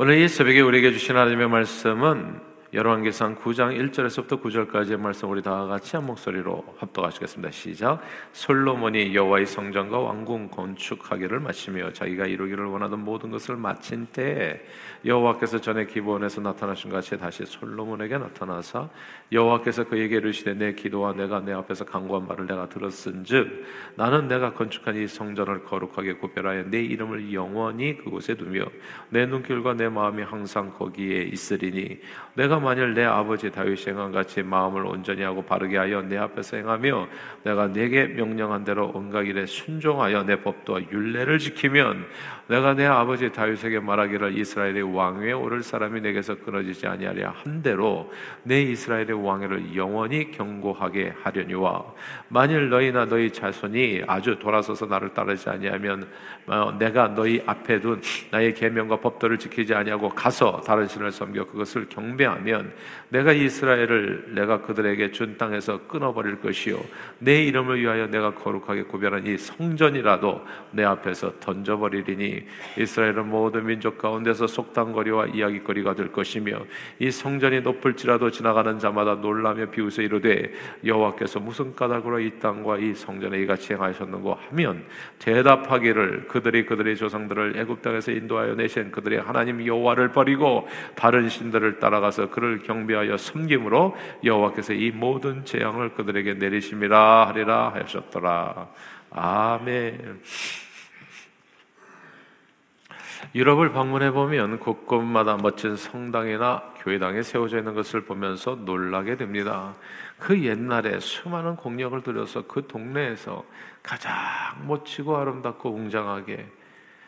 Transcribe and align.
오늘 0.00 0.18
이 0.18 0.28
새벽에 0.28 0.60
우리에게 0.60 0.92
주신 0.92 1.16
하나님의 1.16 1.48
말씀은 1.48 2.40
열왕기상 2.70 3.36
9장 3.36 3.74
1절에서부터 3.92 4.42
9절까지의 4.42 4.98
말씀 4.98 5.30
우리 5.30 5.40
다 5.40 5.64
같이 5.64 5.96
한 5.96 6.04
목소리로 6.04 6.62
합독하시겠습니다. 6.76 7.50
시작. 7.50 8.02
솔로몬이 8.32 9.14
여호와의 9.14 9.46
성전과 9.46 9.98
왕궁 9.98 10.48
건축하기를 10.50 11.40
마치며 11.40 11.94
자기가 11.94 12.26
이루기를 12.26 12.66
원하던 12.66 13.02
모든 13.02 13.30
것을 13.30 13.56
마친 13.56 14.06
때에 14.12 14.60
여호와께서 15.06 15.62
전에 15.62 15.86
기본에서 15.86 16.42
나타나신 16.42 16.90
같이 16.90 17.16
다시 17.16 17.46
솔로몬에게 17.46 18.18
나타나사 18.18 18.90
여호와께서 19.32 19.84
그에게 19.84 20.16
이르시되 20.16 20.52
내 20.52 20.74
기도와 20.74 21.14
내가 21.14 21.40
내 21.40 21.54
앞에서 21.54 21.86
간구한 21.86 22.26
말을 22.28 22.46
내가 22.46 22.68
들었은즉 22.68 23.64
나는 23.94 24.28
내가 24.28 24.52
건축한 24.52 24.94
이 24.96 25.06
성전을 25.06 25.64
거룩하게 25.64 26.16
구별하여 26.16 26.64
내 26.64 26.82
이름을 26.82 27.32
영원히 27.32 27.96
그곳에 27.96 28.34
두며 28.34 28.66
내 29.08 29.24
눈길과 29.24 29.72
내 29.72 29.88
마음이 29.88 30.22
항상 30.22 30.70
거기에 30.70 31.22
있으리니 31.22 32.00
내가 32.34 32.58
만일 32.68 32.92
내 32.92 33.02
아버지 33.02 33.50
다윗이 33.50 33.86
행한 33.88 34.12
같이 34.12 34.42
마음을 34.42 34.84
온전히 34.84 35.22
하고 35.22 35.40
바르게 35.40 35.78
하여 35.78 36.02
내 36.02 36.18
앞에서 36.18 36.58
행하며 36.58 37.08
내가 37.42 37.68
내게 37.68 38.04
명령한 38.04 38.64
대로 38.64 38.92
온갖 38.94 39.22
일에 39.22 39.46
순종하여 39.46 40.24
내 40.24 40.42
법도와 40.42 40.82
율례를 40.92 41.38
지키면 41.38 42.04
내가 42.48 42.72
내 42.72 42.86
아버지 42.86 43.30
다윗에게 43.30 43.78
말하기를 43.80 44.36
이스라엘의 44.38 44.94
왕위에 44.94 45.32
오를 45.32 45.62
사람이 45.62 46.00
내게서 46.00 46.36
끊어지지 46.36 46.86
아니하랴 46.86 47.34
한 47.36 47.62
대로 47.62 48.10
내 48.42 48.62
이스라엘의 48.62 49.12
왕위를 49.12 49.76
영원히 49.76 50.30
경고하게 50.30 51.12
하려니와 51.22 51.84
만일 52.28 52.70
너희나 52.70 53.04
너희 53.04 53.30
자손이 53.30 54.04
아주 54.06 54.38
돌아서서 54.38 54.86
나를 54.86 55.12
따르지 55.12 55.48
아니하면 55.50 56.08
어, 56.46 56.74
내가 56.78 57.08
너희 57.08 57.42
앞에 57.44 57.80
둔 57.80 58.00
나의 58.30 58.54
계명과 58.54 59.00
법도를 59.00 59.38
지키지 59.38 59.74
아니하고 59.74 60.08
가서 60.08 60.62
다른 60.62 60.88
신을 60.88 61.12
섬겨 61.12 61.44
그것을 61.46 61.88
경배하면 61.90 62.72
내가 63.10 63.32
이스라엘을 63.32 64.34
내가 64.34 64.62
그들에게 64.62 65.12
준 65.12 65.36
땅에서 65.36 65.86
끊어버릴 65.86 66.40
것이요. 66.40 66.80
내 67.18 67.42
이름을 67.44 67.80
위하여 67.80 68.06
내가 68.06 68.34
거룩하게 68.34 68.84
구별한 68.84 69.26
이 69.26 69.36
성전이라도 69.36 70.44
내 70.72 70.84
앞에서 70.84 71.38
던져버리리니 71.40 72.37
이스라엘은 72.78 73.28
모든 73.28 73.66
민족 73.66 73.98
가운데서 73.98 74.46
속담거리와 74.46 75.26
이야기거리가 75.26 75.94
될 75.94 76.12
것이며 76.12 76.60
이 76.98 77.10
성전이 77.10 77.60
높을지라도 77.60 78.30
지나가는 78.30 78.78
자마다 78.78 79.16
놀라며 79.16 79.70
비웃어 79.70 80.02
이르되 80.02 80.52
여호와께서 80.84 81.40
무슨 81.40 81.74
까닭으로 81.74 82.20
이 82.20 82.38
땅과 82.38 82.78
이 82.78 82.94
성전에 82.94 83.38
이같이 83.40 83.72
행하셨는고 83.72 84.34
하면 84.50 84.84
대답하기를 85.18 86.28
그들이 86.28 86.66
그들의 86.66 86.96
조상들을 86.96 87.56
애굽 87.56 87.82
땅에서 87.82 88.12
인도하여 88.12 88.54
내신 88.54 88.90
그들의 88.90 89.20
하나님 89.20 89.64
여호와를 89.66 90.12
버리고 90.12 90.68
다른 90.94 91.28
신들을 91.28 91.78
따라가서 91.78 92.30
그를 92.30 92.60
경배하여 92.60 93.16
섬김으로 93.16 93.96
여호와께서 94.24 94.72
이 94.72 94.90
모든 94.90 95.44
재앙을 95.44 95.94
그들에게 95.94 96.34
내리심이라 96.34 97.28
하리라 97.28 97.72
하셨더라. 97.74 98.68
아멘. 99.10 100.20
유럽을 103.34 103.72
방문해 103.72 104.12
보면 104.12 104.58
곳곳마다 104.58 105.36
멋진 105.36 105.76
성당이나 105.76 106.62
교회당에 106.78 107.22
세워져 107.22 107.58
있는 107.58 107.74
것을 107.74 108.02
보면서 108.02 108.54
놀라게 108.54 109.16
됩니다. 109.16 109.74
그 110.18 110.42
옛날에 110.44 111.00
수많은 111.00 111.56
공력을 111.56 112.00
들여서 112.02 112.46
그 112.46 112.66
동네에서 112.66 113.44
가장 113.82 114.12
멋지고 114.66 115.16
아름답고 115.16 115.70
웅장하게 115.70 116.46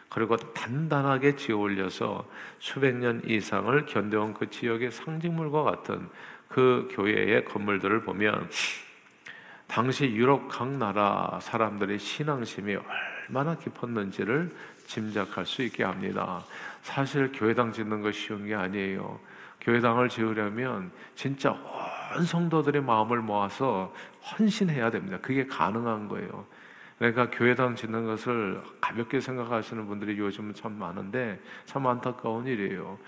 그리고 0.09 0.37
단단하게 0.37 1.37
지어 1.37 1.57
올려서 1.59 2.27
수백 2.59 2.97
년 2.97 3.23
이상을 3.25 3.87
견뎌온 3.87 4.35
그 4.35 4.51
지역의 4.51 4.91
상징물과 4.91 5.63
같은 5.63 6.09
그 6.49 6.89
교회의 6.91 7.45
건물들을 7.45 8.03
보면 8.03 8.51
당시 9.69 10.07
유럽 10.07 10.49
각 10.49 10.69
나라 10.69 11.39
사람들의 11.41 12.01
신앙심이 12.01 12.77
얼마나 13.29 13.57
깊었는지를 13.57 14.51
짐작할 14.91 15.47
수 15.47 15.63
있게 15.63 15.85
합니다. 15.85 16.45
사실 16.83 17.31
교회당 17.33 17.73
짓는 17.73 18.03
거 18.03 18.11
쉬운 18.11 18.47
게 18.47 18.55
아니에요. 18.55 19.21
교회당을 19.61 20.09
지으려면 20.09 20.91
진짜 21.15 21.53
온 22.17 22.25
성도들의 22.25 22.83
마음을 22.83 23.21
모아서 23.21 23.95
헌신해야 24.25 24.91
됩니다. 24.91 25.19
그게 25.23 25.47
가능한 25.47 26.09
거예요. 26.09 26.45
그러니까 26.99 27.31
교회당 27.31 27.77
짓는 27.77 28.05
것을 28.05 28.61
가볍게 28.81 29.21
생각하시는 29.21 29.87
분들이 29.87 30.19
요즘은 30.19 30.55
참 30.55 30.73
많은데 30.79 31.41
참 31.67 31.87
안타까운 31.87 32.47
일이에요. 32.47 32.99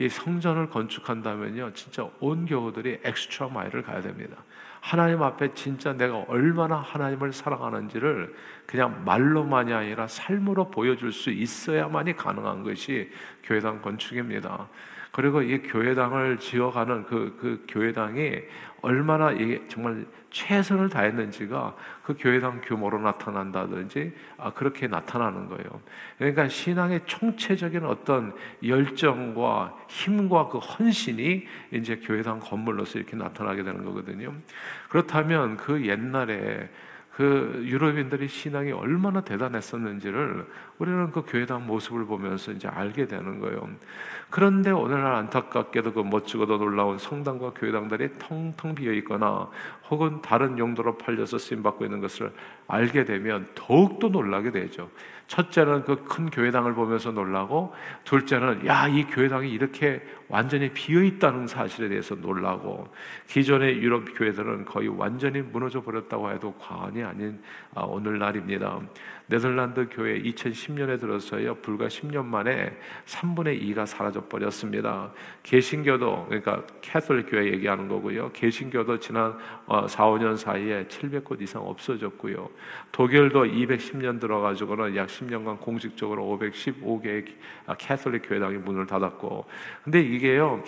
이 0.00 0.08
성전을 0.08 0.70
건축한다면요, 0.70 1.74
진짜 1.74 2.08
온 2.20 2.46
교우들이 2.46 3.00
엑스트라 3.04 3.48
마일을 3.48 3.82
가야 3.82 4.00
됩니다. 4.00 4.38
하나님 4.80 5.22
앞에 5.22 5.52
진짜 5.52 5.92
내가 5.92 6.24
얼마나 6.26 6.76
하나님을 6.76 7.34
사랑하는지를 7.34 8.34
그냥 8.64 9.04
말로만이 9.04 9.74
아니라 9.74 10.06
삶으로 10.06 10.70
보여줄 10.70 11.12
수 11.12 11.30
있어야만이 11.30 12.16
가능한 12.16 12.62
것이 12.62 13.10
교회당 13.42 13.82
건축입니다. 13.82 14.70
그리고 15.12 15.42
이 15.42 15.60
교회당을 15.62 16.38
지어가는 16.38 17.04
그, 17.04 17.36
그 17.40 17.64
교회당이 17.68 18.42
얼마나 18.82 19.32
이게 19.32 19.62
정말 19.68 20.06
최선을 20.30 20.88
다했는지가 20.88 21.76
그 22.04 22.14
교회당 22.18 22.60
규모로 22.62 23.00
나타난다든지 23.00 24.12
아, 24.38 24.52
그렇게 24.52 24.86
나타나는 24.86 25.48
거예요. 25.48 25.80
그러니까 26.18 26.48
신앙의 26.48 27.02
총체적인 27.04 27.84
어떤 27.84 28.34
열정과 28.64 29.76
힘과 29.88 30.48
그 30.48 30.58
헌신이 30.58 31.46
이제 31.72 31.96
교회당 31.96 32.38
건물로서 32.38 32.98
이렇게 32.98 33.16
나타나게 33.16 33.64
되는 33.64 33.84
거거든요. 33.84 34.32
그렇다면 34.88 35.56
그 35.56 35.86
옛날에 35.86 36.70
그 37.16 37.62
유럽인들의 37.64 38.28
신앙이 38.28 38.72
얼마나 38.72 39.20
대단했었는지를 39.20 40.46
우리는 40.78 41.10
그 41.10 41.22
교회당 41.26 41.66
모습을 41.66 42.06
보면서 42.06 42.52
이제 42.52 42.68
알게 42.68 43.06
되는 43.06 43.40
거예요. 43.40 43.68
그런데 44.30 44.70
오늘날 44.70 45.14
안타깝게도 45.14 45.92
그 45.92 46.00
멋지고도 46.00 46.58
놀라운 46.58 46.98
성당과 46.98 47.50
교회당들이 47.50 48.10
텅텅 48.18 48.74
비어 48.74 48.92
있거나 48.94 49.50
혹은 49.90 50.22
다른 50.22 50.56
용도로 50.56 50.98
팔려서 50.98 51.38
쓰임 51.38 51.62
받고 51.62 51.84
있는 51.84 52.00
것을 52.00 52.32
알게 52.68 53.04
되면 53.04 53.48
더욱더 53.54 54.08
놀라게 54.08 54.52
되죠. 54.52 54.88
첫째는 55.30 55.84
그 55.84 56.04
큰 56.04 56.28
교회당을 56.28 56.74
보면서 56.74 57.12
놀라고, 57.12 57.72
둘째는 58.02 58.66
야, 58.66 58.88
이 58.88 59.04
교회당이 59.04 59.48
이렇게 59.48 60.02
완전히 60.28 60.72
비어 60.72 61.04
있다는 61.04 61.46
사실에 61.46 61.88
대해서 61.88 62.16
놀라고, 62.16 62.88
기존의 63.28 63.78
유럽 63.78 64.04
교회들은 64.16 64.64
거의 64.64 64.88
완전히 64.88 65.40
무너져 65.40 65.82
버렸다고 65.82 66.32
해도 66.32 66.52
과언이 66.58 67.04
아닌 67.04 67.40
아, 67.74 67.82
오늘날입니다. 67.82 68.80
네덜란드 69.30 69.86
교회 69.88 70.20
2010년에 70.20 70.98
들어서요 70.98 71.54
불과 71.62 71.86
10년 71.86 72.24
만에 72.24 72.76
3분의 73.06 73.62
2가 73.62 73.86
사라져 73.86 74.24
버렸습니다. 74.26 75.12
개신교도 75.44 76.26
그러니까 76.26 76.64
캐톨릭 76.80 77.30
교회 77.30 77.52
얘기하는 77.52 77.86
거고요. 77.86 78.32
개신교도 78.32 78.98
지난 78.98 79.38
4, 79.88 80.04
어, 80.04 80.14
5년 80.16 80.36
사이에 80.36 80.84
700곳 80.88 81.40
이상 81.42 81.62
없어졌고요. 81.62 82.50
독일도 82.90 83.44
210년 83.44 84.20
들어가지고는 84.20 84.96
약 84.96 85.06
10년간 85.06 85.60
공식적으로 85.60 86.24
515개의 86.36 87.26
캐톨릭 87.78 88.28
교회당이 88.28 88.56
문을 88.56 88.86
닫았고, 88.86 89.44
근데 89.84 90.00
이게요. 90.00 90.64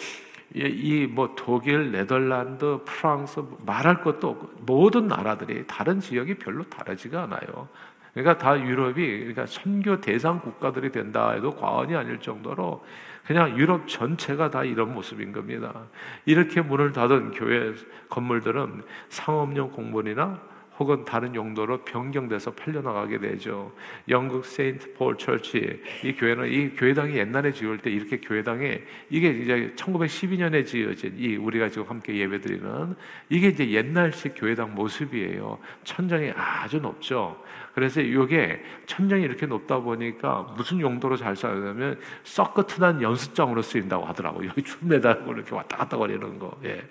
이뭐 0.54 1.34
독일, 1.34 1.92
네덜란드, 1.92 2.80
프랑스 2.84 3.42
말할 3.64 4.02
것도 4.02 4.28
없고 4.28 4.50
모든 4.66 5.08
나라들이 5.08 5.64
다른 5.66 5.98
지역이 5.98 6.34
별로 6.34 6.62
다르지가 6.64 7.22
않아요. 7.22 7.68
그러니까 8.12 8.36
다 8.36 8.58
유럽이 8.58 8.94
그러니까 8.94 9.46
선교 9.46 10.00
대상 10.00 10.40
국가들이 10.40 10.92
된다 10.92 11.32
해도 11.32 11.50
과언이 11.50 11.96
아닐 11.96 12.18
정도로 12.20 12.84
그냥 13.24 13.56
유럽 13.56 13.86
전체가 13.88 14.50
다 14.50 14.64
이런 14.64 14.92
모습인 14.92 15.32
겁니다. 15.32 15.86
이렇게 16.26 16.60
문을 16.60 16.92
닫은 16.92 17.32
교회 17.32 17.72
건물들은 18.08 18.82
상업용 19.08 19.70
공문이나 19.70 20.52
혹은 20.78 21.04
다른 21.04 21.34
용도로 21.34 21.84
변경돼서 21.84 22.52
팔려나가게 22.52 23.18
되죠. 23.18 23.72
영국 24.08 24.44
세인트 24.44 24.94
폴 24.94 25.16
철치 25.16 25.82
이 26.02 26.12
교회는 26.14 26.50
이 26.50 26.70
교회당이 26.70 27.16
옛날에 27.16 27.52
지을 27.52 27.78
때 27.78 27.90
이렇게 27.90 28.18
교회당에 28.18 28.82
이게 29.10 29.30
이제 29.30 29.72
1912년에 29.76 30.66
지어진 30.66 31.14
이 31.16 31.36
우리가 31.36 31.68
지금 31.68 31.88
함께 31.88 32.16
예배드리는 32.16 32.96
이게 33.28 33.48
이제 33.48 33.70
옛날식 33.70 34.34
교회당 34.36 34.74
모습이에요. 34.74 35.58
천장이 35.84 36.32
아주 36.34 36.78
높죠. 36.78 37.40
그래서 37.74 38.00
이게 38.00 38.62
천장이 38.86 39.22
이렇게 39.22 39.46
높다 39.46 39.80
보니까 39.80 40.54
무슨 40.56 40.80
용도로 40.80 41.16
잘 41.16 41.34
쓰냐면 41.36 41.98
썩긋한 42.24 43.02
연습장으로 43.02 43.62
쓰인다고 43.62 44.04
하더라고요. 44.04 44.52
줄 44.64 44.78
매달고 44.82 45.32
이렇게 45.32 45.54
왔다 45.54 45.78
갔다 45.78 45.96
거리는 45.96 46.38
거. 46.38 46.56
예. 46.64 46.82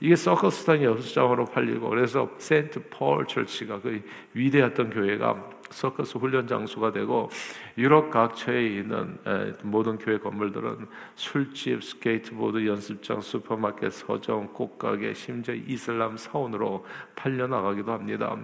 이게 0.00 0.16
서커스단 0.16 0.82
여수장으로 0.82 1.46
팔리고 1.46 1.88
그래서 1.88 2.28
세인트 2.38 2.88
폴 2.90 3.26
철치가 3.26 3.80
그 3.80 4.02
위대했던 4.34 4.90
교회가 4.90 5.50
서커스 5.70 6.18
훈련 6.18 6.46
장소가 6.46 6.92
되고 6.92 7.30
유럽 7.78 8.10
각처에 8.10 8.66
있는 8.66 9.18
모든 9.62 9.98
교회 9.98 10.18
건물들은 10.18 10.86
술집, 11.16 11.82
스케이트보드 11.82 12.66
연습장, 12.66 13.20
슈퍼마켓, 13.20 13.92
서점, 13.92 14.52
꽃가게, 14.52 15.14
심지어 15.14 15.54
이슬람 15.54 16.16
사원으로 16.16 16.86
팔려 17.16 17.46
나가기도 17.46 17.92
합니다. 17.92 18.36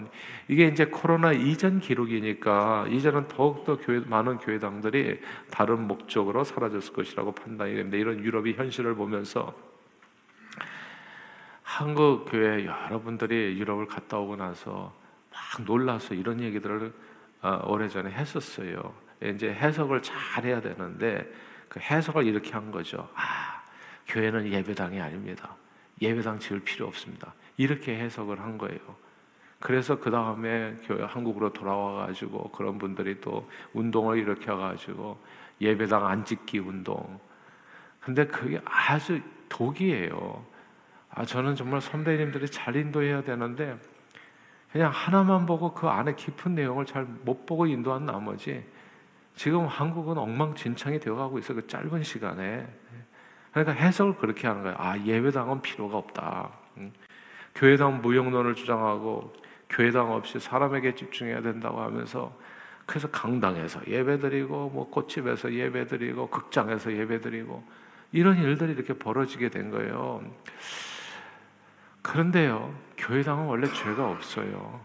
이게 0.48 0.66
이제 0.66 0.86
코로나 0.86 1.32
이전 1.32 1.79
기록이니까 1.80 2.86
이제는 2.88 3.28
더욱더 3.28 3.76
교회, 3.76 4.00
많은 4.00 4.38
교회당들이 4.38 5.20
다른 5.50 5.86
목적으로 5.86 6.44
사라졌을 6.44 6.92
것이라고 6.92 7.32
판단이 7.32 7.74
됩니다. 7.74 7.96
이런 7.96 8.22
유럽의 8.22 8.54
현실을 8.54 8.94
보면서 8.94 9.54
한국 11.62 12.26
교회 12.26 12.66
여러분들이 12.66 13.58
유럽을 13.58 13.86
갔다 13.86 14.18
오고 14.18 14.36
나서 14.36 14.94
막 15.30 15.64
놀라서 15.64 16.14
이런 16.14 16.40
얘기들을 16.40 16.92
어, 17.42 17.62
오래전에 17.66 18.10
했었어요. 18.10 18.94
이제 19.22 19.52
해석을 19.52 20.02
잘 20.02 20.44
해야 20.44 20.60
되는데 20.60 21.30
그 21.68 21.80
해석을 21.80 22.26
이렇게 22.26 22.52
한 22.52 22.70
거죠. 22.70 23.08
아, 23.14 23.62
교회는 24.06 24.52
예배당이 24.52 25.00
아닙니다. 25.00 25.56
예배당 26.02 26.38
지을 26.38 26.60
필요 26.60 26.86
없습니다. 26.86 27.34
이렇게 27.56 27.96
해석을 27.96 28.40
한 28.40 28.58
거예요. 28.58 28.80
그래서 29.60 30.00
그 30.00 30.10
다음에 30.10 30.74
교회 30.84 31.04
한국으로 31.04 31.52
돌아와 31.52 32.06
가지고 32.06 32.50
그런 32.50 32.78
분들이 32.78 33.20
또 33.20 33.48
운동을 33.74 34.18
일으켜 34.18 34.56
가지고 34.56 35.18
예배당 35.60 36.06
안 36.06 36.24
짓기 36.24 36.58
운동. 36.58 37.20
근데 38.00 38.26
그게 38.26 38.60
아주 38.64 39.20
독이에요. 39.50 40.44
아, 41.10 41.24
저는 41.24 41.54
정말 41.56 41.80
선배님들이 41.82 42.46
잘 42.48 42.74
인도해야 42.76 43.22
되는데 43.22 43.78
그냥 44.72 44.90
하나만 44.94 45.44
보고 45.46 45.74
그 45.74 45.88
안에 45.88 46.14
깊은 46.14 46.54
내용을 46.54 46.86
잘 46.86 47.06
못 47.24 47.44
보고 47.44 47.66
인도한 47.66 48.06
나머지 48.06 48.64
지금 49.34 49.66
한국은 49.66 50.16
엉망진창이 50.16 51.00
되어가고 51.00 51.38
있어 51.40 51.54
그 51.54 51.66
짧은 51.66 52.02
시간에 52.02 52.66
그러니까 53.52 53.72
해석을 53.74 54.16
그렇게 54.16 54.46
하는 54.46 54.62
거예요. 54.62 54.76
아 54.78 54.98
예배당은 54.98 55.60
필요가 55.60 55.98
없다. 55.98 56.50
교회당 57.54 58.00
무용론을 58.00 58.54
주장하고 58.54 59.32
교회당 59.70 60.12
없이 60.12 60.38
사람에게 60.38 60.94
집중해야 60.94 61.42
된다고 61.42 61.80
하면서 61.80 62.36
그래서 62.86 63.08
강당에서 63.08 63.80
예배드리고 63.86 64.70
뭐 64.70 64.90
꽃집에서 64.90 65.52
예배드리고 65.52 66.28
극장에서 66.28 66.92
예배드리고 66.92 67.62
이런 68.12 68.38
일들이 68.38 68.72
이렇게 68.72 68.92
벌어지게 68.94 69.48
된 69.48 69.70
거예요. 69.70 70.22
그런데요, 72.02 72.74
교회당은 72.96 73.46
원래 73.46 73.68
죄가 73.68 74.10
없어요. 74.10 74.80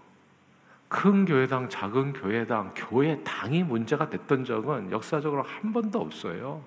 큰 0.87 1.25
교회당, 1.25 1.67
작은 1.67 2.13
교회당, 2.13 2.73
교회당이 2.75 3.63
문제가 3.63 4.09
됐던 4.09 4.45
적은 4.45 4.91
역사적으로 4.91 5.41
한 5.41 5.73
번도 5.73 5.99
없어요. 5.99 6.63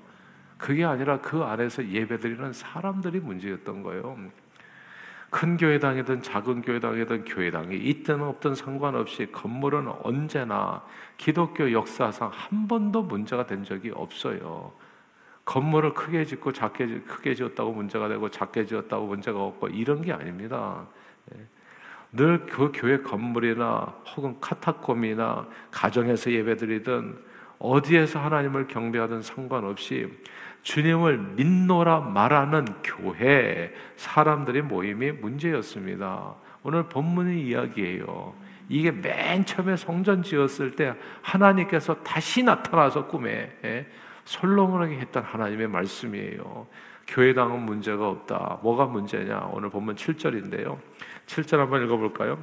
그게 0.56 0.84
아니라 0.84 1.20
그 1.20 1.44
안에서 1.44 1.86
예배드리는 1.86 2.52
사람들이 2.52 3.20
문제였던 3.20 3.84
거예요. 3.84 4.18
큰 5.30 5.56
교회당이든 5.56 6.22
작은 6.22 6.62
교회당이든 6.62 7.24
교회당이 7.24 7.76
있든 7.76 8.22
없든 8.22 8.54
상관없이 8.54 9.30
건물은 9.30 9.88
언제나 10.02 10.82
기독교 11.16 11.70
역사상 11.70 12.30
한 12.32 12.66
번도 12.66 13.02
문제가 13.02 13.46
된 13.46 13.62
적이 13.62 13.90
없어요. 13.94 14.72
건물을 15.44 15.94
크게 15.94 16.24
짓고 16.24 16.52
작게 16.52 17.00
크게 17.00 17.34
지었다고 17.34 17.72
문제가 17.72 18.08
되고 18.08 18.30
작게 18.30 18.66
지었다고 18.66 19.06
문제가 19.06 19.42
없고 19.42 19.68
이런 19.68 20.02
게 20.02 20.12
아닙니다. 20.12 20.86
예. 21.34 21.46
늘그 22.12 22.72
교회 22.74 22.98
건물이나 22.98 23.94
혹은 24.16 24.38
카타콤이나 24.40 25.46
가정에서 25.70 26.32
예배드리든 26.32 27.18
어디에서 27.58 28.20
하나님을 28.20 28.66
경배하든 28.66 29.22
상관없이 29.22 30.08
주님을 30.68 31.16
믿노라 31.36 32.00
말하는 32.00 32.66
교회 32.84 33.72
사람들의 33.96 34.60
모임이 34.62 35.12
문제였습니다. 35.12 36.34
오늘 36.62 36.90
본문의 36.90 37.40
이야기예요. 37.40 38.34
이게 38.68 38.90
맨 38.90 39.46
처음에 39.46 39.76
성전 39.76 40.22
지었을 40.22 40.76
때 40.76 40.94
하나님께서 41.22 42.02
다시 42.02 42.42
나타나서 42.42 43.06
꿈에 43.06 43.50
예, 43.64 43.86
솔로몬에게 44.26 44.98
했던 44.98 45.22
하나님의 45.22 45.68
말씀이에요. 45.68 46.66
교회당은 47.06 47.62
문제가 47.62 48.06
없다. 48.06 48.58
뭐가 48.62 48.84
문제냐? 48.84 49.48
오늘 49.54 49.70
본문 49.70 49.94
7절인데요. 49.94 50.76
7절 51.24 51.56
한번 51.56 51.82
읽어볼까요? 51.86 52.38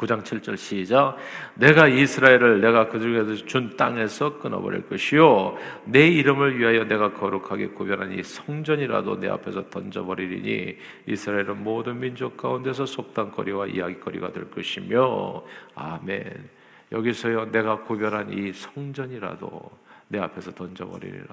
9장 0.00 0.22
7절 0.22 0.56
시작. 0.56 1.16
내가 1.54 1.86
이스라엘을 1.86 2.60
내가 2.60 2.88
그 2.88 2.98
중에서 2.98 3.34
준 3.44 3.76
땅에서 3.76 4.38
끊어버릴 4.38 4.88
것이요. 4.88 5.56
내 5.84 6.08
이름을 6.08 6.58
위하여 6.58 6.84
내가 6.84 7.12
거룩하게 7.12 7.68
구별한 7.68 8.18
이 8.18 8.22
성전이라도 8.22 9.20
내 9.20 9.28
앞에서 9.28 9.68
던져버리리니 9.68 10.76
이스라엘은 11.06 11.62
모든 11.62 12.00
민족 12.00 12.36
가운데서 12.36 12.86
속단거리와 12.86 13.66
이야기거리가 13.66 14.32
될 14.32 14.50
것이며 14.50 15.42
아멘. 15.74 16.48
여기서요 16.92 17.52
내가 17.52 17.82
구별한 17.82 18.32
이 18.32 18.52
성전이라도 18.52 19.70
내 20.08 20.18
앞에서 20.18 20.52
던져버리리라. 20.52 21.26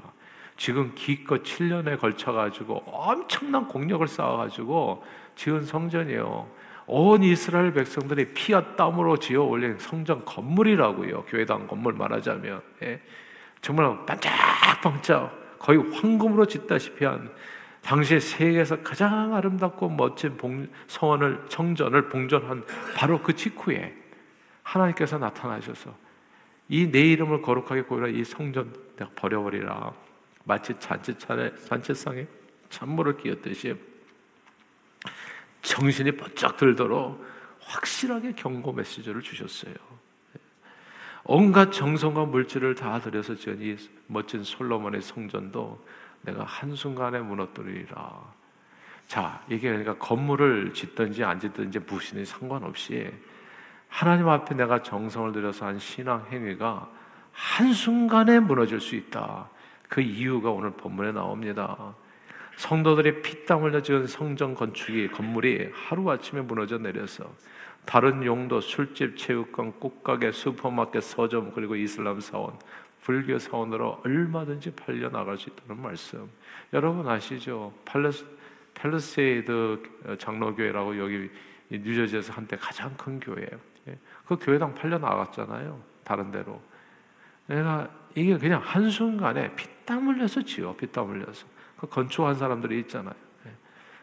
지금 0.57 0.91
기껏 0.95 1.41
7년에 1.43 1.99
걸쳐가지고 1.99 2.83
엄청난 2.87 3.67
공력을 3.67 4.05
쌓아가지고 4.07 5.03
지은 5.35 5.65
성전이에요. 5.65 6.56
온 6.88 7.22
이스라엘 7.22 7.74
백성들이 7.74 8.34
피와 8.34 8.75
땀으로 8.75 9.18
지어 9.18 9.44
올린 9.44 9.78
성전 9.78 10.24
건물이라고요. 10.24 11.25
교회당 11.25 11.68
건물 11.68 11.94
말하자면. 11.94 12.62
예. 12.84 13.01
정말 13.62 14.06
반짝반짝 14.06 15.60
거의 15.60 15.80
황금으로 15.80 16.45
짓다시피 16.45 17.04
한 17.04 17.30
당시 17.81 18.19
세계에서 18.19 18.81
가장 18.81 19.34
아름답고 19.34 19.89
멋진 19.89 20.38
봉, 20.38 20.68
성원을 20.88 21.45
성전을 21.50 22.10
봉전한 22.10 22.63
바로 22.95 23.22
그 23.22 23.36
직후에 23.36 23.94
하나님께서 24.63 25.18
나타나셔서 25.18 25.94
이 26.69 26.89
내 26.92 27.00
이름을 27.00 27.42
거룩하게 27.42 27.84
고이라 27.84 28.07
이 28.07 28.24
성전 28.24 28.74
내가 28.98 29.10
버려버리라. 29.16 29.94
마치 30.44 30.74
잔치차례 30.80 31.54
잔치상에 31.66 32.25
찬물을 32.69 33.18
끼얹듯이 33.18 33.75
정신이 35.62 36.13
번쩍 36.18 36.57
들도록 36.57 37.25
확실하게 37.62 38.33
경고 38.33 38.71
메시지를 38.71 39.21
주셨어요. 39.21 39.74
온갖 41.24 41.71
정성과 41.71 42.25
물질을 42.25 42.75
다 42.75 43.00
들여서 43.00 43.36
지은 43.36 43.62
이 43.62 43.75
멋진 44.07 44.44
솔로몬의 44.44 45.01
성전도 45.01 45.86
내가 46.21 46.44
한순간에 46.45 47.19
무너뜨리리라. 47.19 48.38
자, 49.08 49.41
이게 49.50 49.70
그러니까 49.70 49.98
건물을 49.98 50.74
짓든지 50.74 51.24
안 51.24 51.39
짓든지 51.39 51.79
무신이 51.79 52.25
상관없이 52.25 53.10
하나님 53.89 54.27
앞에 54.27 54.55
내가 54.55 54.84
정성을 54.84 55.31
들여서 55.34 55.65
한 55.65 55.79
신앙 55.79 56.25
행위가 56.31 56.89
한순간에 57.31 58.39
무너질 58.39 58.79
수 58.79 58.96
있다. 58.96 59.50
그 59.88 60.01
이유가 60.01 60.50
오늘 60.50 60.72
본문에 60.72 61.12
나옵니다. 61.12 61.96
성도들이 62.57 63.21
피땀 63.21 63.63
흘려 63.63 63.81
지은 63.81 64.07
성전 64.07 64.55
건축이 64.55 65.09
건물이 65.09 65.69
하루아침에 65.73 66.41
무너져 66.41 66.79
내려서 66.79 67.31
다른 67.85 68.25
용도 68.25 68.59
술집, 68.59 69.15
체육관, 69.15 69.79
꽃가게, 69.79 70.31
슈퍼마켓, 70.31 71.03
서점 71.03 71.51
그리고 71.53 71.75
이슬람 71.75 72.19
사원, 72.19 72.57
불교 73.01 73.37
사원으로 73.37 74.01
얼마든지 74.03 74.75
팔려 74.75 75.09
나갈 75.09 75.37
수 75.37 75.49
있다는 75.49 75.81
말씀. 75.81 76.27
여러분 76.73 77.07
아시죠? 77.07 77.73
팔레스 77.85 78.25
펠르세이드 78.73 80.17
장로교회라고 80.19 80.97
여기 80.99 81.29
뉴저지에서 81.69 82.33
한때 82.33 82.57
가장 82.57 82.95
큰 82.97 83.19
교회예요. 83.19 83.59
예. 83.87 83.97
그 84.25 84.35
교회당 84.35 84.73
팔려 84.75 84.97
나갔잖아요. 84.97 85.79
다른 86.03 86.31
데로. 86.31 86.61
내가 87.45 87.89
이게 88.15 88.37
그냥 88.37 88.61
한순간에 88.63 89.55
피땀 89.55 90.07
흘려서 90.07 90.41
지어, 90.41 90.75
피땀 90.75 91.09
흘려서. 91.09 91.56
그 91.79 91.88
건축한 91.88 92.36
사람들이 92.36 92.79
있잖아요. 92.81 93.15
예. 93.46 93.51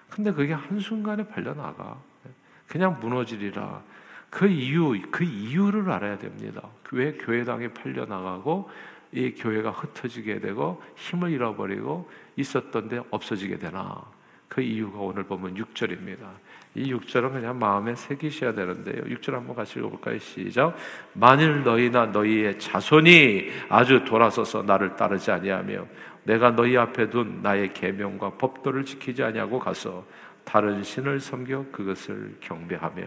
근데 0.08 0.32
그게 0.32 0.52
한순간에 0.52 1.26
팔려 1.26 1.54
나가. 1.54 1.98
예. 2.26 2.30
그냥 2.66 2.98
무너지리라. 3.00 3.82
그 4.30 4.48
이유, 4.48 5.00
그 5.10 5.22
이유를 5.22 5.90
알아야 5.90 6.18
됩니다. 6.18 6.68
왜 6.90 7.12
교회당이 7.12 7.68
팔려 7.68 8.04
나가고 8.04 8.68
이 9.12 9.32
교회가 9.34 9.70
흩어지게 9.70 10.40
되고 10.40 10.82
힘을 10.96 11.30
잃어버리고 11.30 12.10
있었던 12.36 12.88
데 12.88 13.00
없어지게 13.10 13.58
되나? 13.58 14.02
그 14.48 14.60
이유가 14.60 14.98
오늘 14.98 15.24
보면 15.24 15.54
6절입니다. 15.54 16.28
이 16.76 16.92
6절은 16.92 17.32
그냥 17.32 17.58
마음에 17.58 17.94
새기셔야 17.94 18.52
되는데요. 18.52 19.02
6절 19.04 19.32
한번 19.32 19.54
같이 19.54 19.78
읽어볼까요? 19.78 20.18
시작. 20.18 20.76
만일 21.12 21.62
너희나 21.62 22.06
너희의 22.06 22.58
자손이 22.58 23.50
아주 23.68 24.04
돌아서서 24.04 24.62
나를 24.62 24.96
따르지 24.96 25.30
아니하며 25.30 25.86
내가 26.24 26.50
너희 26.50 26.76
앞에 26.76 27.10
둔 27.10 27.40
나의 27.42 27.72
계명과 27.74 28.30
법도를 28.30 28.84
지키지 28.84 29.22
아니하고 29.22 29.58
가서 29.60 30.04
다른 30.42 30.82
신을 30.82 31.20
섬겨 31.20 31.66
그것을 31.70 32.36
경배하며 32.40 33.02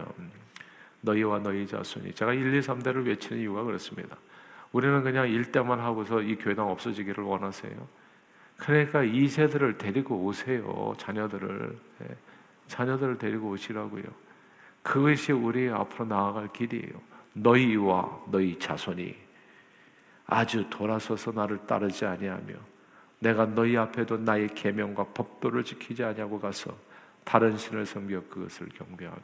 너희와 1.02 1.40
너희 1.40 1.68
자손이 1.68 2.14
제가 2.14 2.34
1, 2.34 2.54
2, 2.54 2.60
3대를 2.62 3.06
외치는 3.06 3.42
이유가 3.42 3.64
그렇습니다. 3.64 4.16
우리는 4.72 5.04
그냥 5.04 5.30
일대만 5.30 5.80
하고서 5.80 6.22
이 6.22 6.36
교회당 6.36 6.70
없어지기를 6.70 7.24
원하세요. 7.24 7.74
그러니까 8.58 9.04
이 9.04 9.28
세대를 9.28 9.78
데리고 9.78 10.16
오세요. 10.24 10.94
자녀들을 10.98 11.78
예, 12.02 12.16
자녀들을 12.68 13.18
데리고 13.18 13.50
오시라고요. 13.50 14.04
그것이 14.84 15.32
우리 15.32 15.70
앞으로 15.70 16.06
나아갈 16.06 16.52
길이에요. 16.54 17.02
너희와 17.34 18.24
너희 18.32 18.58
자손이 18.58 19.16
아주 20.26 20.70
돌아서서 20.70 21.32
나를 21.32 21.66
따르지 21.66 22.06
아니하며 22.06 22.54
내가 23.20 23.46
너희 23.46 23.78
앞에도 23.78 24.18
나의 24.18 24.50
계명과 24.50 25.06
법도를 25.14 25.64
지키지 25.64 26.04
아니하고 26.04 26.40
가서 26.40 26.76
다른 27.24 27.58
신을 27.58 27.86
섬겨 27.86 28.24
그것을 28.30 28.70
경배하며 28.70 29.22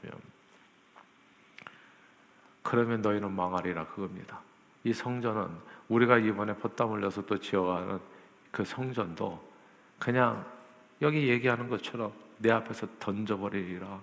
그러면 2.63 3.01
너희는 3.01 3.31
망하리라 3.31 3.87
그겁니다. 3.87 4.39
이 4.83 4.93
성전은 4.93 5.47
우리가 5.89 6.17
이번에 6.17 6.55
벗땀 6.55 6.91
흘려서 6.91 7.25
또 7.25 7.37
지어가는 7.37 7.99
그 8.51 8.63
성전도 8.63 9.41
그냥 9.99 10.45
여기 11.01 11.27
얘기하는 11.29 11.69
것처럼 11.69 12.13
내 12.43 12.51
앞에서 12.51 12.85
던져버리리라. 12.99 14.01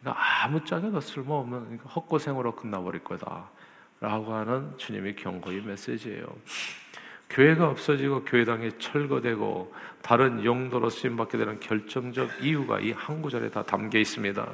그러니까 0.00 0.44
아무 0.44 0.64
짝에도 0.64 1.00
쓸모없는 1.00 1.60
그러니까 1.64 1.88
헛고생으로 1.88 2.54
끝나버릴 2.54 3.02
거다. 3.02 3.48
라고 4.00 4.34
하는 4.34 4.76
주님의 4.76 5.16
경고의 5.16 5.62
메시지예요. 5.62 6.26
교회가 7.30 7.70
없어지고 7.70 8.24
교회당이 8.24 8.78
철거되고 8.78 9.74
다른 10.02 10.44
용도로 10.44 10.90
쓰임받게 10.90 11.38
되는 11.38 11.58
결정적 11.58 12.44
이유가 12.44 12.78
이 12.80 12.92
한 12.92 13.22
구절에 13.22 13.50
다 13.50 13.62
담겨 13.62 13.98
있습니다. 13.98 14.46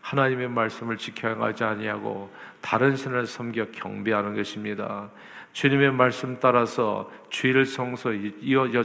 하나님의 0.00 0.48
말씀을 0.48 0.98
지켜가지 0.98 1.64
아니하고 1.64 2.32
다른 2.60 2.96
신을 2.96 3.26
섬겨 3.26 3.72
경배하는 3.72 4.36
것입니다. 4.36 5.10
주님의 5.52 5.92
말씀 5.92 6.38
따라서 6.38 7.10
주일 7.28 7.66
성소 7.66 8.10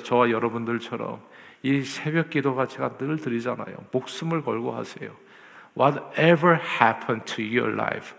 저와 0.04 0.32
여러분들처럼 0.32 1.22
이 1.64 1.82
새벽 1.82 2.30
기도가 2.30 2.68
제가 2.68 2.98
늘 2.98 3.18
드리잖아요. 3.18 3.76
목숨을 3.92 4.44
걸고 4.44 4.76
하세요. 4.76 5.12
Whatever 5.78 6.58
happened 6.82 7.26
to 7.26 7.44
your 7.44 7.74
life, 7.74 8.16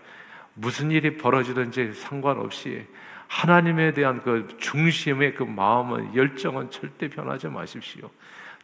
무슨 0.53 0.91
일이 0.91 1.17
벌어지든지 1.17 1.93
상관없이 1.93 2.85
하나님에 3.27 3.93
대한 3.93 4.21
그 4.23 4.47
중심의 4.57 5.35
그 5.35 5.43
마음은 5.43 6.15
열정은 6.15 6.71
절대 6.71 7.07
변하지 7.07 7.47
마십시오. 7.47 8.09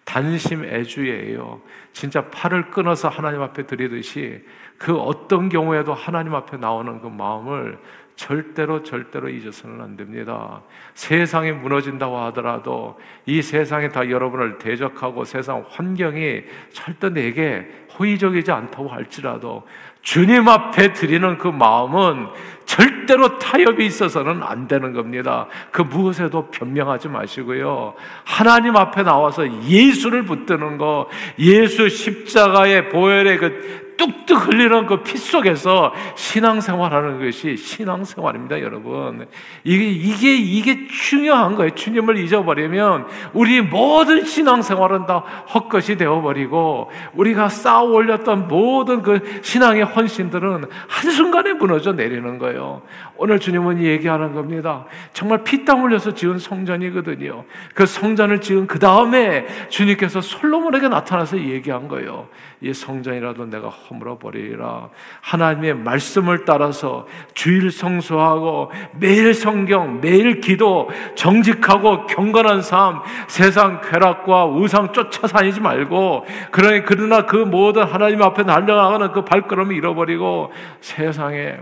단심 0.03 0.63
애주예요. 0.63 1.61
진짜 1.91 2.29
팔을 2.29 2.69
끊어서 2.69 3.09
하나님 3.09 3.41
앞에 3.41 3.65
드리듯이 3.65 4.45
그 4.77 4.95
어떤 4.97 5.49
경우에도 5.49 5.93
하나님 5.93 6.35
앞에 6.35 6.57
나오는 6.57 7.01
그 7.01 7.07
마음을 7.07 7.79
절대로 8.15 8.83
절대로 8.83 9.29
잊어서는 9.29 9.81
안 9.81 9.97
됩니다. 9.97 10.61
세상이 10.93 11.51
무너진다고 11.51 12.17
하더라도 12.25 12.97
이 13.25 13.41
세상이 13.41 13.89
다 13.89 14.09
여러분을 14.09 14.57
대적하고 14.57 15.25
세상 15.25 15.65
환경이 15.69 16.43
절대 16.71 17.09
내게 17.09 17.67
호의적이지 17.97 18.51
않다고 18.51 18.89
할지라도 18.89 19.63
주님 20.01 20.47
앞에 20.47 20.93
드리는 20.93 21.37
그 21.37 21.47
마음은 21.47 22.27
절대로 22.65 23.39
타협이 23.39 23.85
있어서는 23.85 24.43
안 24.43 24.67
되는 24.67 24.93
겁니다. 24.93 25.47
그 25.71 25.81
무엇에도 25.81 26.49
변명하지 26.51 27.09
마시고요. 27.09 27.95
하나님 28.23 28.75
앞에 28.75 29.03
나와서 29.03 29.47
예수를 29.63 30.23
붙드는 30.23 30.77
거, 30.77 31.09
예수 31.39 31.89
십자가의 31.89 32.89
보혈의 32.89 33.37
그 33.37 33.84
뚝뚝 33.97 34.47
흘리는 34.47 34.85
그 34.85 35.03
피 35.03 35.17
속에서 35.17 35.93
신앙생활하는 36.15 37.23
것이 37.23 37.55
신앙생활입니다, 37.57 38.61
여러분. 38.61 39.27
이게, 39.63 39.89
이게, 39.89 40.35
이게 40.35 40.87
중요한 40.87 41.55
거예요. 41.55 41.71
주님을 41.75 42.17
잊어버리면 42.17 43.07
우리 43.33 43.61
모든 43.61 44.25
신앙생활은 44.25 45.05
다 45.05 45.19
헛것이 45.53 45.97
되어버리고 45.97 46.91
우리가 47.13 47.49
쌓아 47.49 47.81
올렸던 47.81 48.47
모든 48.47 49.01
그 49.01 49.39
신앙의 49.41 49.83
헌신들은 49.83 50.65
한순간에 50.87 51.53
무너져 51.53 51.93
내리는 51.93 52.37
거예요. 52.39 52.81
오늘 53.17 53.39
주님은 53.39 53.81
얘기하는 53.83 54.33
겁니다. 54.33 54.85
정말 55.13 55.43
피 55.43 55.65
땀 55.65 55.83
흘려서 55.83 56.13
지은 56.13 56.37
성전이거든요. 56.37 57.43
그 57.73 57.85
성전을 57.87 58.39
지은 58.41 58.67
그 58.67 58.77
다음에 58.77 59.47
주님께서 59.69 60.21
솔로몬에게 60.21 60.89
나타나서 60.89 61.39
얘기한 61.39 61.87
거예요. 61.87 62.27
이 62.61 62.71
성전이라도 62.71 63.45
내가 63.47 63.69
허물어 63.89 64.17
버리리라. 64.17 64.89
하나님의 65.21 65.75
말씀을 65.75 66.45
따라서 66.45 67.07
주일 67.33 67.71
성수하고 67.71 68.71
매일 68.99 69.33
성경, 69.33 70.01
매일 70.01 70.41
기도, 70.41 70.89
정직하고 71.15 72.05
경건한 72.07 72.61
삶, 72.61 73.01
세상 73.27 73.81
쾌락과 73.81 74.45
우상 74.45 74.93
쫓아 74.93 75.27
다니지 75.27 75.61
말고 75.61 76.25
그러니 76.51 76.83
그러나 76.85 77.25
그 77.25 77.35
모든 77.35 77.83
하나님 77.83 78.21
앞에 78.21 78.43
날려나가는 78.43 79.11
그 79.11 79.23
발걸음을 79.25 79.75
잃어버리고 79.75 80.51
세상에 80.81 81.57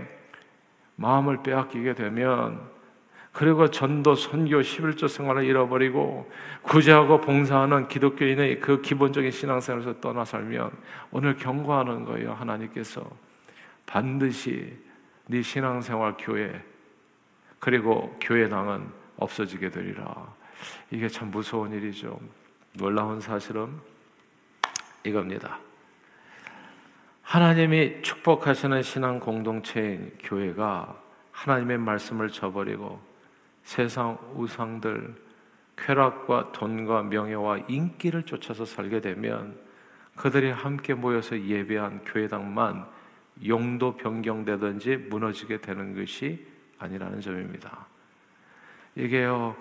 마음을 0.96 1.42
빼앗기게 1.42 1.94
되면 1.94 2.73
그리고 3.34 3.68
전도, 3.68 4.14
선교, 4.14 4.60
11조 4.60 5.08
생활을 5.08 5.44
잃어버리고 5.44 6.30
구제하고 6.62 7.20
봉사하는 7.20 7.88
기독교인의 7.88 8.60
그 8.60 8.80
기본적인 8.80 9.32
신앙생활에서 9.32 10.00
떠나 10.00 10.24
살면 10.24 10.70
오늘 11.10 11.36
경고하는 11.36 12.04
거예요. 12.04 12.32
하나님께서 12.32 13.04
반드시 13.86 14.78
네 15.26 15.42
신앙생활 15.42 16.14
교회 16.16 16.62
그리고 17.58 18.16
교회당은 18.20 18.86
없어지게 19.16 19.70
되리라. 19.70 20.32
이게 20.92 21.08
참 21.08 21.32
무서운 21.32 21.72
일이죠. 21.72 22.20
놀라운 22.74 23.20
사실은 23.20 23.68
이겁니다. 25.02 25.58
하나님이 27.22 28.02
축복하시는 28.02 28.80
신앙 28.82 29.18
공동체인 29.18 30.12
교회가 30.20 30.96
하나님의 31.32 31.78
말씀을 31.78 32.30
저버리고 32.30 33.13
세상 33.64 34.18
우상들, 34.34 35.14
쾌락과 35.76 36.52
돈과 36.52 37.02
명예와 37.04 37.58
인기를 37.68 38.22
쫓아서 38.24 38.64
살게 38.64 39.00
되면 39.00 39.58
그들이 40.16 40.50
함께 40.50 40.94
모여서 40.94 41.40
예배한 41.40 42.04
교회당만 42.04 42.86
용도 43.46 43.96
변경되든지 43.96 44.96
무너지게 45.08 45.60
되는 45.60 45.96
것이 45.96 46.46
아니라는 46.78 47.20
점입니다. 47.20 47.86
이게요, 48.94 49.56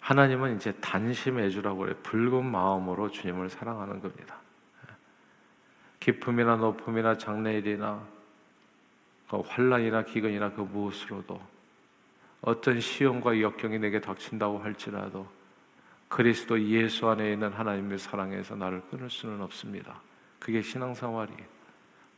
하나님은 0.00 0.56
이제 0.56 0.72
단심해 0.72 1.48
주라고 1.48 1.78
그래 1.78 1.94
붉은 2.02 2.44
마음으로 2.44 3.10
주님을 3.10 3.48
사랑하는 3.48 4.00
겁니다. 4.00 4.41
기쁨이나 6.02 6.56
높음이나 6.56 7.16
장래일이나 7.16 8.02
그 9.30 9.38
환란이나 9.38 10.02
기근이나 10.02 10.50
그 10.50 10.62
무엇으로도 10.62 11.40
어떤 12.40 12.80
시험과 12.80 13.40
역경이 13.40 13.78
내게 13.78 14.00
닥친다고 14.00 14.58
할지라도 14.58 15.28
그리스도 16.08 16.60
예수 16.60 17.08
안에 17.08 17.32
있는 17.32 17.52
하나님의 17.52 17.98
사랑에서 17.98 18.56
나를 18.56 18.82
끊을 18.90 19.08
수는 19.08 19.40
없습니다. 19.42 20.00
그게 20.40 20.60
신앙생활이 20.60 21.32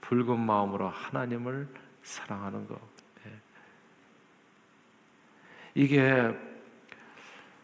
붉은 0.01 0.41
마음으로 0.41 0.89
하나님을 0.89 1.69
사랑하는 2.03 2.67
것. 2.67 2.81
예. 3.27 3.33
이게 5.75 6.35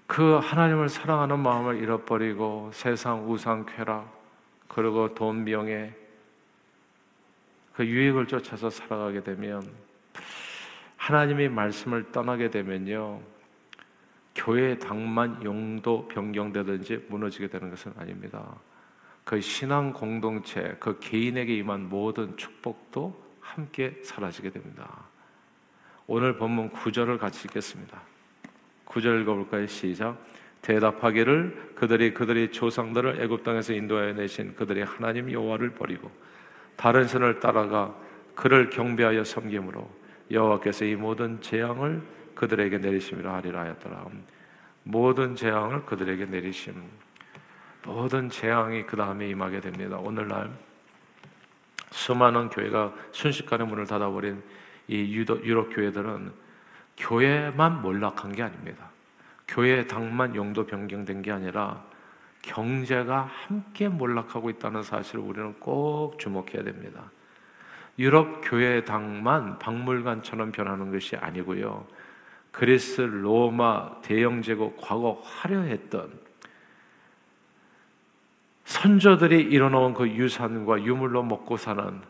그 0.06 0.34
하나님을 0.34 0.90
사랑하는 0.90 1.38
마음을 1.38 1.78
잃어버리고 1.78 2.70
세상 2.74 3.30
우상 3.30 3.64
쾌락 3.64 4.20
그리고 4.68 5.14
돈 5.14 5.44
명예 5.44 5.94
그 7.80 7.86
유익을 7.86 8.26
쫓아서 8.26 8.68
살아가게 8.68 9.22
되면 9.22 9.66
하나님의 10.98 11.48
말씀을 11.48 12.12
떠나게 12.12 12.50
되면요 12.50 13.22
교회 14.34 14.78
당만 14.78 15.42
용도 15.42 16.06
변경되든지 16.08 17.06
무너지게 17.08 17.46
되는 17.46 17.70
것은 17.70 17.94
아닙니다. 17.96 18.54
그 19.24 19.40
신앙 19.40 19.94
공동체, 19.94 20.76
그 20.78 20.98
개인에게 20.98 21.56
임한 21.56 21.88
모든 21.88 22.36
축복도 22.36 23.18
함께 23.40 23.96
사라지게 24.04 24.50
됩니다. 24.50 25.06
오늘 26.06 26.36
본문 26.36 26.72
9절을 26.72 27.18
같이 27.18 27.46
읽겠습니다. 27.48 27.98
9절 28.84 29.22
읽어볼까요? 29.22 29.66
시작. 29.66 30.22
대답하기를 30.60 31.72
그들이 31.76 32.12
그들의 32.12 32.52
조상들을 32.52 33.22
애굽 33.22 33.42
땅에서 33.42 33.72
인도하여 33.72 34.12
내신 34.12 34.54
그들의 34.54 34.84
하나님 34.84 35.32
여호와를 35.32 35.70
버리고 35.70 36.10
다른 36.80 37.06
신을 37.06 37.40
따라가 37.40 37.94
그를 38.34 38.70
경배하여 38.70 39.22
섬김으로 39.22 39.86
여호와께서 40.30 40.86
이 40.86 40.96
모든 40.96 41.38
재앙을 41.42 42.00
그들에게 42.34 42.78
내리심이라 42.78 43.34
하리라 43.34 43.60
하였더라. 43.60 44.06
모든 44.84 45.36
재앙을 45.36 45.84
그들에게 45.84 46.24
내리심. 46.24 46.82
모든 47.84 48.30
재앙이 48.30 48.86
그 48.86 48.96
다음에 48.96 49.28
임하게 49.28 49.60
됩니다. 49.60 49.98
오늘날 49.98 50.50
수많은 51.90 52.48
교회가 52.48 52.94
순식간에 53.12 53.64
문을 53.64 53.86
닫아버린 53.86 54.42
이 54.88 55.14
유럽 55.14 55.74
교회들은 55.74 56.32
교회만 56.96 57.82
몰락한 57.82 58.32
게 58.32 58.42
아닙니다. 58.42 58.88
교회 59.46 59.86
당만 59.86 60.34
용도 60.34 60.64
변경된 60.64 61.20
게 61.20 61.30
아니라 61.30 61.84
경제가 62.42 63.22
함께 63.22 63.88
몰락하고 63.88 64.50
있다는 64.50 64.82
사실을 64.82 65.20
우리는 65.20 65.54
꼭 65.60 66.18
주목해야 66.18 66.62
됩니다. 66.64 67.10
유럽 67.98 68.40
교회 68.42 68.84
당만 68.84 69.58
박물관처럼 69.58 70.52
변하는 70.52 70.90
것이 70.90 71.16
아니고요. 71.16 71.86
그리스, 72.50 73.02
로마, 73.02 74.00
대영 74.02 74.42
제국 74.42 74.76
과거 74.80 75.20
화려했던 75.24 76.30
선조들이 78.64 79.40
일어놓은 79.42 79.94
그 79.94 80.08
유산과 80.08 80.82
유물로 80.84 81.22
먹고 81.24 81.56
사는 81.56 82.00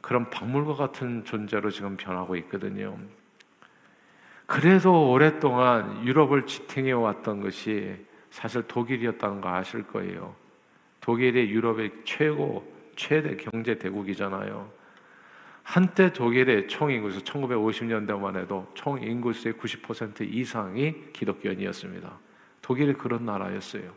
그런 0.00 0.30
박물과 0.30 0.74
같은 0.74 1.24
존재로 1.24 1.70
지금 1.70 1.96
변하고 1.96 2.36
있거든요. 2.36 2.96
그래도 4.46 5.10
오랫동안 5.10 6.04
유럽을 6.04 6.46
지탱해 6.46 6.92
왔던 6.92 7.40
것이 7.40 8.06
사실 8.36 8.62
독일이었다는 8.68 9.40
거 9.40 9.48
아실 9.48 9.82
거예요. 9.86 10.36
독일이 11.00 11.48
유럽의 11.48 11.90
최고 12.04 12.70
최대 12.94 13.34
경제 13.34 13.78
대국이잖아요. 13.78 14.70
한때 15.62 16.12
독일의 16.12 16.68
총 16.68 16.90
인구수 16.90 17.24
1950년대만 17.24 18.36
해도 18.36 18.70
총 18.74 19.02
인구수의 19.02 19.54
90% 19.54 20.20
이상이 20.20 21.12
기독교인이었습니다. 21.14 22.12
독일이 22.60 22.92
그런 22.92 23.24
나라였어요. 23.24 23.90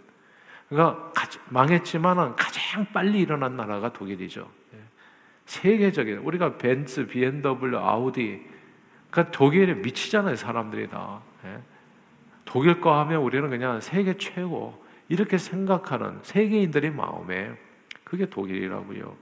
그러니까 0.70 1.12
망했지만 1.50 2.38
가장 2.38 2.86
빨리 2.94 3.20
일어난 3.20 3.58
나라가 3.58 3.92
독일이죠. 3.92 4.50
예. 4.74 4.78
세계적인 5.48 6.20
우리가 6.20 6.58
벤츠, 6.58 7.06
BMW, 7.08 7.76
아우디 7.76 8.48
그러니까 9.12 9.38
독일에 9.38 9.74
미치잖아요 9.74 10.38
사람들이 10.38 10.88
다. 10.88 11.20
예. 12.50 12.52
독일 12.52 12.82
거 12.82 12.98
하면 13.00 13.22
우리는 13.22 13.50
그냥 13.50 13.80
세계 13.80 14.18
최고 14.18 14.84
이렇게 15.08 15.38
생각하는 15.38 16.20
세계인들의 16.24 16.92
마음에 16.92 17.56
그게 18.04 18.26
독일이라고요. 18.26 19.16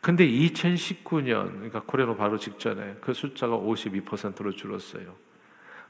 근데 0.00 0.26
2019년, 0.26 1.52
그러니까 1.52 1.82
코로나 1.86 2.16
바로 2.16 2.36
직전에 2.36 2.96
그 3.00 3.12
숫자가 3.14 3.56
52%로 3.56 4.52
줄었어요. 4.52 5.14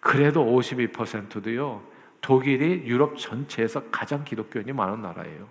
그래도 0.01 0.45
52%도요, 0.45 1.83
독일이 2.21 2.87
유럽 2.87 3.17
전체에서 3.17 3.85
가장 3.91 4.25
기독교인이 4.25 4.73
많은 4.73 5.01
나라예요. 5.01 5.49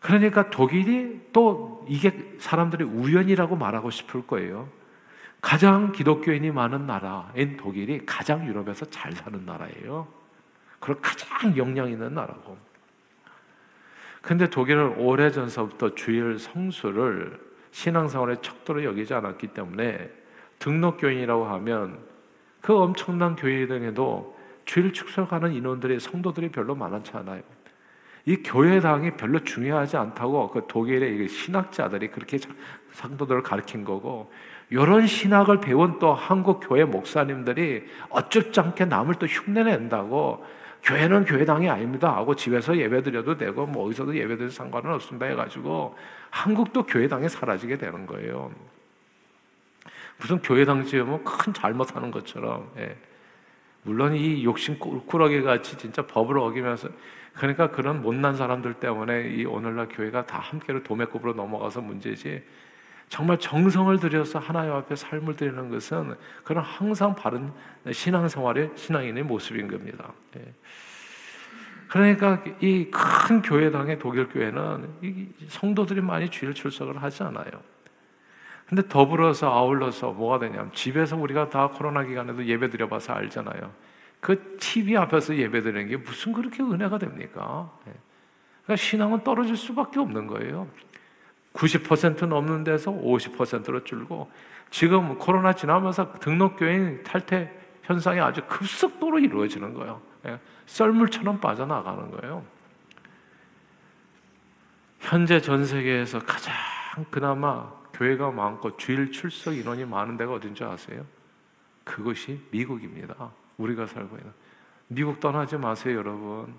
그러니까 0.00 0.50
독일이 0.50 1.20
또 1.32 1.86
이게 1.88 2.34
사람들이 2.38 2.84
우연이라고 2.84 3.56
말하고 3.56 3.90
싶을 3.90 4.26
거예요. 4.26 4.68
가장 5.44 5.92
기독교인이 5.92 6.50
많은 6.52 6.86
나라인 6.86 7.58
독일이 7.58 8.00
가장 8.06 8.46
유럽에서 8.46 8.86
잘 8.86 9.12
사는 9.12 9.44
나라예요. 9.44 10.08
그리고 10.80 11.00
가장 11.02 11.54
역량 11.54 11.90
있는 11.90 12.14
나라고. 12.14 12.56
근데 14.22 14.48
독일은 14.48 14.96
오래전서부터 14.96 15.94
주일 15.96 16.38
성수를 16.38 17.38
신앙생활의 17.72 18.38
척도로 18.40 18.84
여기지 18.84 19.12
않았기 19.12 19.48
때문에 19.48 20.10
등록교인이라고 20.60 21.44
하면 21.44 21.98
그 22.62 22.74
엄청난 22.74 23.36
교회 23.36 23.66
등에도 23.66 24.34
주일 24.64 24.94
축석하는 24.94 25.52
인원들이 25.52 26.00
성도들이 26.00 26.52
별로 26.52 26.74
많지 26.74 27.14
않아요. 27.18 27.42
이 28.24 28.36
교회당이 28.36 29.10
별로 29.18 29.38
중요하지 29.40 29.98
않다고 29.98 30.48
그 30.48 30.64
독일의 30.66 31.28
신학자들이 31.28 32.08
그렇게 32.08 32.38
상도들을 32.92 33.42
가르친 33.42 33.84
거고 33.84 34.32
이런 34.74 35.06
신학을 35.06 35.60
배운 35.60 36.00
또 36.00 36.14
한국 36.14 36.58
교회 36.58 36.84
목사님들이 36.84 37.84
어쭙지 38.08 38.58
않게 38.58 38.86
남을 38.86 39.14
또 39.20 39.26
흉내낸다고 39.26 40.44
교회는 40.82 41.26
교회당이 41.26 41.70
아닙니다 41.70 42.16
하고 42.16 42.34
집에서 42.34 42.76
예배드려도 42.76 43.36
되고 43.36 43.66
뭐 43.66 43.86
어디서도 43.86 44.16
예배드려도 44.16 44.50
상관은 44.50 44.92
없습니다 44.94 45.26
해가지고 45.26 45.96
한국도 46.30 46.86
교회당이 46.86 47.28
사라지게 47.28 47.78
되는 47.78 48.04
거예요. 48.04 48.50
무슨 50.18 50.42
교회당 50.42 50.84
지으면 50.84 51.22
큰 51.22 51.52
잘못하는 51.52 52.10
것처럼 52.10 52.68
예. 52.78 52.96
물론 53.84 54.16
이 54.16 54.42
욕심 54.42 54.76
꾸러기 54.80 55.42
같이 55.42 55.78
진짜 55.78 56.04
법을 56.04 56.36
어기면서 56.36 56.88
그러니까 57.34 57.70
그런 57.70 58.02
못난 58.02 58.34
사람들 58.34 58.74
때문에 58.74 59.28
이 59.28 59.44
오늘날 59.44 59.86
교회가 59.86 60.26
다 60.26 60.40
함께로 60.40 60.82
도매급으로 60.82 61.34
넘어가서 61.34 61.80
문제지 61.80 62.42
정말 63.08 63.38
정성을 63.38 63.98
들여서 63.98 64.38
하나님 64.38 64.72
앞에 64.72 64.96
삶을 64.96 65.36
드리는 65.36 65.70
것은 65.70 66.14
그런 66.42 66.64
항상 66.64 67.14
바른 67.14 67.52
신앙생활의 67.90 68.72
신앙인의 68.74 69.22
모습인 69.24 69.68
겁니다. 69.68 70.12
예. 70.36 70.52
그러니까 71.88 72.42
이 72.60 72.90
큰 73.24 73.40
교회당의 73.40 73.98
독일 73.98 74.28
교회는 74.28 75.32
성도들이 75.48 76.00
많이 76.00 76.28
주일 76.28 76.52
출석을 76.52 77.02
하지 77.02 77.22
않아요. 77.22 77.50
근데 78.66 78.86
더불어서 78.88 79.50
아울러서 79.50 80.12
뭐가 80.12 80.38
되냐면 80.38 80.72
집에서 80.72 81.16
우리가 81.16 81.50
다 81.50 81.68
코로나 81.68 82.02
기간에도 82.02 82.44
예배 82.44 82.70
드려봐서 82.70 83.12
알잖아요. 83.12 83.72
그 84.20 84.56
TV 84.58 84.96
앞에서 84.96 85.36
예배 85.36 85.62
드리는 85.62 85.88
게 85.88 85.96
무슨 85.96 86.32
그렇게 86.32 86.62
은혜가 86.62 86.98
됩니까? 86.98 87.70
예. 87.86 87.92
그러니까 88.64 88.76
신앙은 88.76 89.22
떨어질 89.22 89.56
수밖에 89.56 90.00
없는 90.00 90.26
거예요. 90.26 90.66
90% 91.54 92.26
넘는 92.26 92.64
데서 92.64 92.92
50%로 92.92 93.84
줄고 93.84 94.30
지금 94.70 95.18
코로나 95.18 95.52
지나면서 95.52 96.12
등록교인 96.14 97.02
탈퇴 97.04 97.50
현상이 97.84 98.20
아주 98.20 98.42
급속도로 98.46 99.18
이루어지는 99.20 99.74
거예요. 99.74 100.00
예. 100.26 100.38
썰물처럼 100.66 101.40
빠져나가는 101.40 102.10
거예요. 102.10 102.44
현재 105.00 105.40
전 105.40 105.64
세계에서 105.64 106.18
가장 106.20 106.54
그나마 107.10 107.70
교회가 107.92 108.30
많고 108.30 108.76
주일 108.76 109.12
출석 109.12 109.54
인원이 109.54 109.84
많은 109.84 110.16
데가 110.16 110.32
어딘지 110.32 110.64
아세요? 110.64 111.04
그것이 111.84 112.40
미국입니다. 112.50 113.30
우리가 113.58 113.86
살고 113.86 114.16
있는. 114.16 114.32
미국 114.88 115.20
떠나지 115.20 115.56
마세요, 115.56 115.98
여러분. 115.98 116.54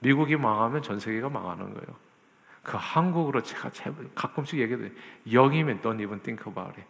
미국이 0.00 0.36
망하면 0.36 0.82
전 0.82 0.98
세계가 0.98 1.28
망하는 1.28 1.72
거예요. 1.72 1.96
그 2.62 2.76
한국으로 2.80 3.42
제가 3.42 3.70
가끔씩 4.14 4.60
얘기해요. 4.60 4.90
영이면 5.30 5.80
don't 5.80 6.00
even 6.00 6.20
think 6.20 6.44
about 6.46 6.78
it. 6.78 6.88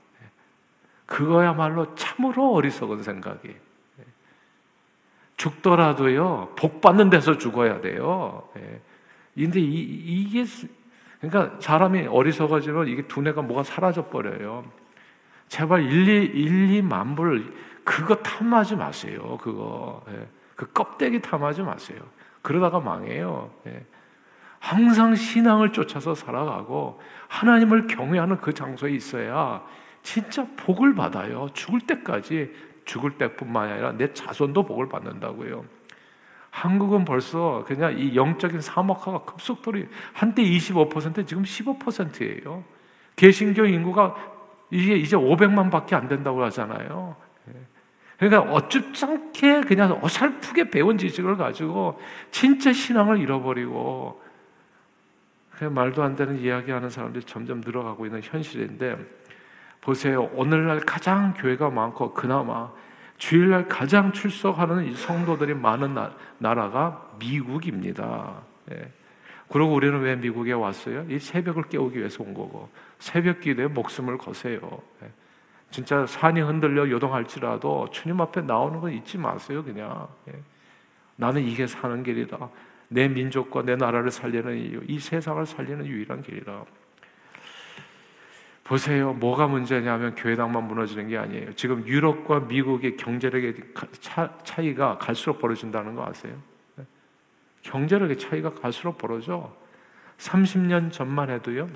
그거야말로 1.06 1.94
참으로 1.94 2.54
어리석은 2.54 3.02
생각이. 3.02 3.54
죽더라도요, 5.36 6.54
복 6.56 6.80
받는 6.80 7.10
데서 7.10 7.36
죽어야 7.36 7.80
돼요. 7.80 8.48
근데 9.34 9.60
이, 9.60 9.64
이게, 9.64 10.44
그러니까 11.20 11.58
사람이 11.60 12.06
어리석어지면 12.06 12.88
이게 12.88 13.06
두뇌가 13.06 13.42
뭐가 13.42 13.62
사라져 13.62 14.06
버려요. 14.06 14.64
제발 15.48 15.82
1, 15.82 16.08
2, 16.08 16.24
1, 16.24 16.82
2만 16.82 17.16
불, 17.16 17.52
그거 17.84 18.14
탐하지 18.16 18.76
마세요. 18.76 19.38
그거. 19.42 20.04
그 20.54 20.70
껍데기 20.72 21.20
탐하지 21.20 21.62
마세요. 21.62 22.00
그러다가 22.42 22.80
망해요. 22.80 23.50
항상 24.62 25.16
신앙을 25.16 25.72
쫓아서 25.72 26.14
살아가고 26.14 27.00
하나님을 27.26 27.88
경외하는 27.88 28.40
그 28.40 28.54
장소에 28.54 28.92
있어야 28.92 29.60
진짜 30.04 30.46
복을 30.56 30.94
받아요. 30.94 31.48
죽을 31.52 31.80
때까지 31.80 32.52
죽을 32.84 33.18
때뿐만 33.18 33.70
아니라 33.70 33.92
내 33.92 34.14
자손도 34.14 34.64
복을 34.64 34.88
받는다고요. 34.88 35.64
한국은 36.50 37.04
벌써 37.04 37.64
그냥 37.66 37.98
이 37.98 38.14
영적인 38.14 38.60
사막화가 38.60 39.24
급속도로 39.24 39.80
한때 40.12 40.44
25% 40.44 41.26
지금 41.26 41.42
15%예요. 41.42 42.62
개신교 43.16 43.64
인구가 43.66 44.14
이게 44.70 44.94
이제 44.94 45.16
500만밖에 45.16 45.94
안 45.94 46.06
된다고 46.06 46.40
하잖아요. 46.44 47.16
그러니까 48.16 48.52
어쭙지 48.52 49.04
않게 49.04 49.62
그냥 49.62 49.98
어설프게 50.00 50.70
배운 50.70 50.98
지식을 50.98 51.36
가지고 51.36 52.00
진짜 52.30 52.72
신앙을 52.72 53.18
잃어버리고 53.18 54.22
말도 55.68 56.02
안 56.02 56.16
되는 56.16 56.38
이야기하는 56.38 56.90
사람들이 56.90 57.24
점점 57.24 57.60
늘어가고 57.60 58.06
있는 58.06 58.20
현실인데 58.22 58.96
보세요. 59.80 60.30
오늘날 60.34 60.80
가장 60.80 61.34
교회가 61.34 61.70
많고 61.70 62.14
그나마 62.14 62.70
주일날 63.18 63.68
가장 63.68 64.12
출석하는 64.12 64.84
이 64.86 64.94
성도들이 64.94 65.54
많은 65.54 65.94
나, 65.94 66.12
라가 66.40 67.10
미국입니다. 67.18 68.34
예. 68.72 68.90
그리고 69.48 69.74
우리는 69.74 70.00
왜 70.00 70.16
미국에 70.16 70.52
왔어요? 70.52 71.04
이 71.08 71.18
새벽을 71.18 71.64
깨우기 71.64 71.98
위해서 71.98 72.24
온 72.24 72.32
거고 72.32 72.68
새벽 72.98 73.40
기도에 73.40 73.66
목숨을 73.66 74.18
거세요. 74.18 74.60
예. 75.02 75.10
진짜 75.70 76.06
산이 76.06 76.40
흔들려 76.40 76.88
요동할지라도 76.90 77.90
주님 77.90 78.20
앞에 78.20 78.42
나오는 78.42 78.80
거 78.80 78.90
잊지 78.90 79.18
마세요, 79.18 79.62
그냥. 79.62 80.08
예. 80.28 80.34
나는 81.16 81.42
이게 81.42 81.66
사는 81.66 82.02
길이다. 82.02 82.48
내 82.92 83.08
민족과 83.08 83.62
내 83.62 83.74
나라를 83.74 84.10
살리는 84.10 84.56
이유, 84.58 84.80
이 84.86 84.98
세상을 84.98 85.44
살리는 85.46 85.86
유일한 85.86 86.22
길이다. 86.22 86.64
보세요. 88.64 89.12
뭐가 89.14 89.48
문제냐면 89.48 90.14
교회당만 90.14 90.66
무너지는 90.68 91.08
게 91.08 91.18
아니에요. 91.18 91.54
지금 91.54 91.86
유럽과 91.86 92.40
미국의 92.40 92.96
경제력의 92.96 93.54
차, 94.00 94.62
이가 94.62 94.98
갈수록 94.98 95.38
벌어진다는 95.38 95.94
거 95.94 96.06
아세요? 96.06 96.34
네. 96.76 96.84
경제력의 97.62 98.18
차이가 98.18 98.54
갈수록 98.54 98.98
벌어져. 98.98 99.54
30년 100.18 100.92
전만 100.92 101.30
해도요. 101.30 101.68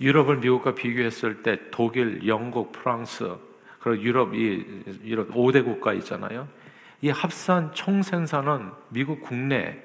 유럽을 0.00 0.38
미국과 0.38 0.74
비교했을 0.74 1.42
때 1.42 1.58
독일, 1.70 2.26
영국, 2.26 2.72
프랑스 2.72 3.36
그리고 3.80 4.02
유럽 4.02 4.34
이 4.34 4.82
유럽 5.04 5.28
5대 5.30 5.62
국가 5.62 5.92
있잖아요. 5.92 6.48
이 7.04 7.10
합산 7.10 7.70
총 7.74 8.02
생산은 8.02 8.70
미국 8.88 9.20
국내 9.20 9.78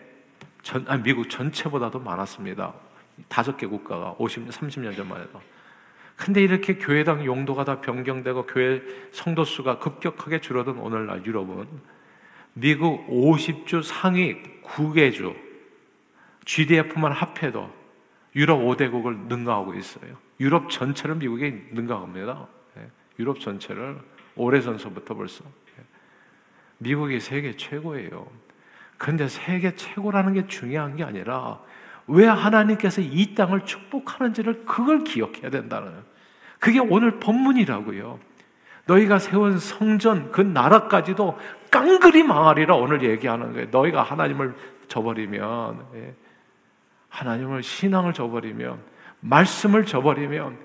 전 0.62 0.86
아니 0.88 1.04
미국 1.04 1.30
전체보다도 1.30 2.00
많았습니다. 2.00 2.74
다섯 3.28 3.58
개 3.58 3.68
국가가 3.68 4.16
50, 4.18 4.48
30년 4.48 4.96
전만 4.96 5.20
해도. 5.20 5.42
근데 6.16 6.42
이렇게 6.42 6.78
교회당 6.78 7.26
용도가 7.26 7.66
다 7.66 7.82
변경되고 7.82 8.46
교회 8.46 8.82
성도 9.12 9.44
수가 9.44 9.80
급격하게 9.80 10.40
줄어든 10.40 10.78
오늘날 10.80 11.26
유럽은 11.26 11.68
미국 12.54 13.06
50주 13.10 13.84
상위 13.84 14.42
9개주 14.64 15.36
GDP만 16.46 17.12
합해도 17.12 17.70
유럽 18.38 18.60
5대국을 18.60 19.28
능가하고 19.28 19.74
있어요. 19.74 20.18
유럽 20.40 20.70
전체를 20.70 21.16
미국이 21.16 21.52
능가합니다. 21.72 22.48
예, 22.78 22.90
유럽 23.20 23.42
전체를 23.42 24.00
오래전서부터 24.38 25.16
벌써. 25.16 25.44
예. 26.82 26.84
미국이 26.84 27.20
세계 27.20 27.56
최고예요. 27.56 28.28
근데 28.98 29.28
세계 29.28 29.76
최고라는 29.76 30.34
게 30.34 30.48
중요한 30.48 30.96
게 30.96 31.04
아니라 31.04 31.60
왜 32.08 32.26
하나님께서 32.26 33.02
이 33.02 33.36
땅을 33.36 33.66
축복하는지를 33.66 34.66
그걸 34.66 35.04
기억해야 35.04 35.50
된다는 35.50 35.94
그게 36.60 36.80
오늘 36.80 37.20
본문이라고요. 37.20 38.20
너희가 38.86 39.20
세운 39.20 39.60
성전 39.60 40.32
그 40.32 40.42
나라까지도 40.42 41.38
깡그리 41.70 42.24
망하리라 42.24 42.76
오늘 42.76 43.04
얘기하는 43.04 43.54
거예요. 43.54 43.68
너희가 43.70 44.02
하나님을 44.02 44.56
저버리면 44.88 45.86
예. 45.96 46.16
하나님을 47.10 47.64
신앙을 47.64 48.14
저버리면 48.14 48.80
말씀을 49.22 49.86
저버리면 49.86 50.58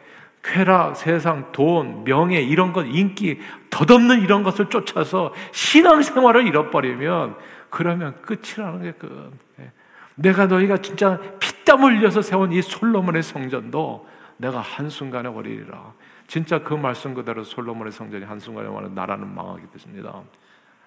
쾌락, 0.45 0.97
세상, 0.97 1.51
돈, 1.53 2.05
명예 2.05 2.41
이런 2.41 2.73
것, 2.75 2.85
인기 2.85 3.41
덧없는 3.71 4.21
이런 4.21 4.43
것을 4.43 4.69
쫓아서 4.69 5.33
신앙 5.53 6.03
생활을 6.03 6.47
잃어버리면 6.47 7.37
그러면 7.71 8.21
끝이라는 8.23 8.83
게 8.83 8.93
끝. 8.93 9.33
예. 9.59 9.73
내가 10.17 10.47
너희가 10.47 10.77
진짜 10.77 11.19
피땀 11.41 11.83
흘려서 11.83 12.21
세운 12.21 12.53
이 12.53 12.61
솔로몬의 12.61 13.23
성전도 13.23 14.07
내가 14.37 14.61
한순간에 14.61 15.31
버리리라. 15.33 15.93
진짜 16.27 16.63
그 16.63 16.75
말씀 16.75 17.15
그대로 17.15 17.43
솔로몬의 17.43 17.93
성전이 17.93 18.25
한순간에 18.25 18.69
와는 18.69 18.95
나라는 18.95 19.35
망하게 19.35 19.63
됐습니다. 19.73 20.23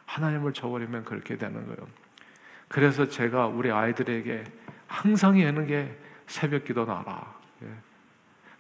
하나님을 0.06 0.54
저버리면 0.54 1.04
그렇게 1.04 1.36
되는 1.36 1.66
거예요. 1.66 1.78
그래서 2.68 3.08
제가 3.08 3.48
우리 3.48 3.72
아이들에게 3.72 4.44
항상 4.88 5.42
여는 5.42 5.66
게 5.68 5.98
새벽 6.28 6.64
기도 6.64 6.86
나라. 6.86 7.36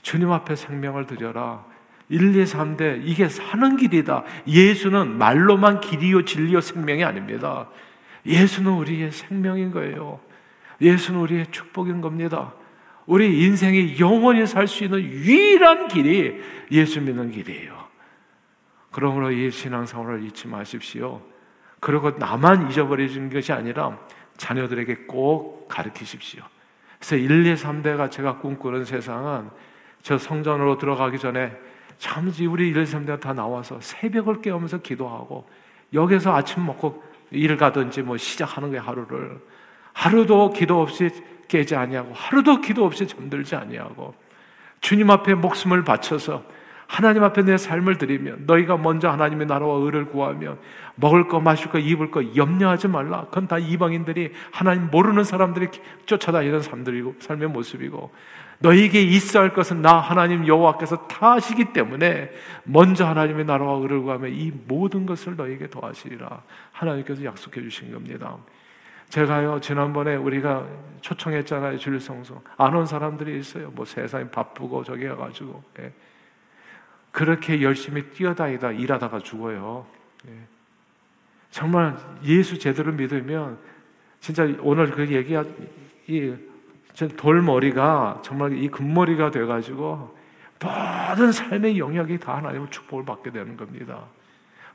예. 0.07 0.11
주님 0.11 0.31
앞에 0.31 0.55
생명을 0.55 1.05
드려라. 1.05 1.65
1, 2.09 2.35
2, 2.35 2.43
3대 2.45 3.01
이게 3.03 3.27
사는 3.27 3.75
길이다. 3.75 4.23
예수는 4.47 5.17
말로만 5.17 5.81
길이요 5.81 6.23
진리요 6.23 6.61
생명이 6.61 7.03
아닙니다. 7.03 7.67
예수는 8.25 8.71
우리의 8.71 9.11
생명인 9.11 9.71
거예요. 9.71 10.21
예수는 10.79 11.19
우리의 11.19 11.47
축복인 11.51 11.99
겁니다. 11.99 12.53
우리 13.05 13.43
인생이 13.43 13.99
영원히 13.99 14.45
살 14.47 14.67
수 14.67 14.85
있는 14.85 15.01
유일한 15.01 15.87
길이 15.87 16.41
예수 16.71 17.01
믿는 17.01 17.31
길이에요. 17.31 17.87
그러므로 18.91 19.31
이 19.31 19.51
신앙생활을 19.51 20.23
잊지 20.23 20.47
마십시오. 20.47 21.21
그리고 21.79 22.11
나만 22.11 22.69
잊어버리는 22.69 23.29
것이 23.29 23.51
아니라 23.51 23.97
자녀들에게 24.37 25.05
꼭 25.07 25.67
가르치십시오. 25.67 26.41
그래서 26.97 27.15
1, 27.15 27.45
2, 27.45 27.55
3대가 27.55 28.09
제가 28.09 28.37
꿈꾸는 28.37 28.85
세상은 28.85 29.49
저 30.07 30.17
성전으로 30.17 30.77
들어가기 30.77 31.19
전에 31.19 31.51
잠시 31.97 32.45
우리 32.45 32.69
1, 32.69 32.77
2, 32.77 32.85
3대가 32.85 33.19
다 33.19 33.33
나와서 33.33 33.77
새벽을 33.81 34.41
깨우면서 34.41 34.77
기도하고 34.77 35.45
여기서 35.91 36.33
아침 36.33 36.65
먹고 36.65 37.03
일 37.29 37.57
가든지 37.57 38.03
뭐 38.03 38.15
시작하는 38.15 38.71
게 38.71 38.77
하루를. 38.77 39.37
하루도 39.91 40.51
기도 40.51 40.81
없이 40.81 41.09
깨지 41.49 41.75
아니하고 41.75 42.13
하루도 42.13 42.61
기도 42.61 42.85
없이 42.85 43.05
잠들지 43.05 43.57
아니하고 43.57 44.13
주님 44.79 45.09
앞에 45.09 45.33
목숨을 45.33 45.83
바쳐서 45.83 46.41
하나님 46.87 47.23
앞에 47.23 47.43
내 47.43 47.57
삶을 47.57 47.97
드리면 47.97 48.43
너희가 48.47 48.77
먼저 48.77 49.09
하나님의 49.09 49.47
나라와 49.47 49.77
의를 49.79 50.05
구하면 50.05 50.57
먹을 50.95 51.27
거 51.27 51.39
마실 51.39 51.69
거 51.69 51.77
입을 51.77 52.11
거 52.11 52.35
염려하지 52.35 52.87
말라. 52.87 53.25
그건 53.25 53.47
다 53.47 53.57
이방인들이 53.57 54.31
하나님 54.51 54.89
모르는 54.89 55.23
사람들이 55.23 55.67
쫓아다니는 56.05 56.61
삶들이고 56.61 57.15
삶의 57.19 57.49
모습이고 57.49 58.11
너희에게 58.59 59.01
있어야 59.01 59.43
할 59.43 59.53
것은 59.53 59.81
나 59.81 59.99
하나님 59.99 60.47
여호와께서 60.47 61.07
다 61.07 61.33
하시기 61.33 61.73
때문에 61.73 62.31
먼저 62.63 63.05
하나님의 63.05 63.45
나라와 63.45 63.77
의를 63.79 64.01
구하면 64.01 64.31
이 64.31 64.51
모든 64.67 65.05
것을 65.05 65.35
너희에게 65.35 65.69
더하시리라. 65.69 66.41
하나님께서 66.71 67.23
약속해 67.23 67.61
주신 67.61 67.91
겁니다. 67.91 68.37
제가요 69.09 69.59
지난번에 69.61 70.15
우리가 70.15 70.65
초청했잖아요 70.99 71.77
주일성소 71.77 72.41
안온 72.57 72.85
사람들이 72.85 73.37
있어요. 73.39 73.71
뭐 73.75 73.85
세상이 73.85 74.29
바쁘고 74.29 74.83
저기 74.83 75.05
해가지고 75.05 75.63
예. 75.79 75.93
그렇게 77.17 77.63
열심히 77.63 78.03
뛰어다니다 78.11 78.73
일하다가 78.73 79.17
죽어요. 79.17 79.87
예. 80.27 80.33
정말 81.49 81.97
예수 82.23 82.59
제대로 82.59 82.91
믿으면 82.91 83.57
진짜 84.19 84.47
오늘 84.59 84.91
그 84.91 85.07
얘기가 85.11 85.43
이 86.05 86.35
돌머리가 87.17 88.21
정말 88.23 88.55
이 88.55 88.67
금머리가 88.67 89.31
돼가지고 89.31 90.15
모든 90.61 91.31
삶의 91.31 91.79
영역이 91.79 92.19
다 92.19 92.37
하나님의 92.37 92.69
축복을 92.69 93.03
받게 93.03 93.31
되는 93.31 93.57
겁니다. 93.57 94.03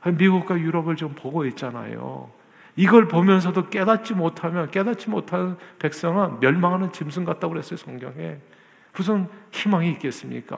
미국과 0.05 0.59
유럽을 0.59 0.97
좀 0.97 1.15
보고 1.15 1.45
있잖아요. 1.45 2.29
이걸 2.75 3.07
보면서도 3.07 3.69
깨닫지 3.69 4.15
못하면 4.15 4.69
깨닫지 4.69 5.09
못하는 5.09 5.55
백성은 5.79 6.41
멸망하는 6.41 6.91
짐승 6.91 7.23
같다고 7.23 7.53
그랬어요 7.53 7.77
성경에 7.77 8.39
무슨 8.91 9.29
희망이 9.53 9.91
있겠습니까? 9.91 10.57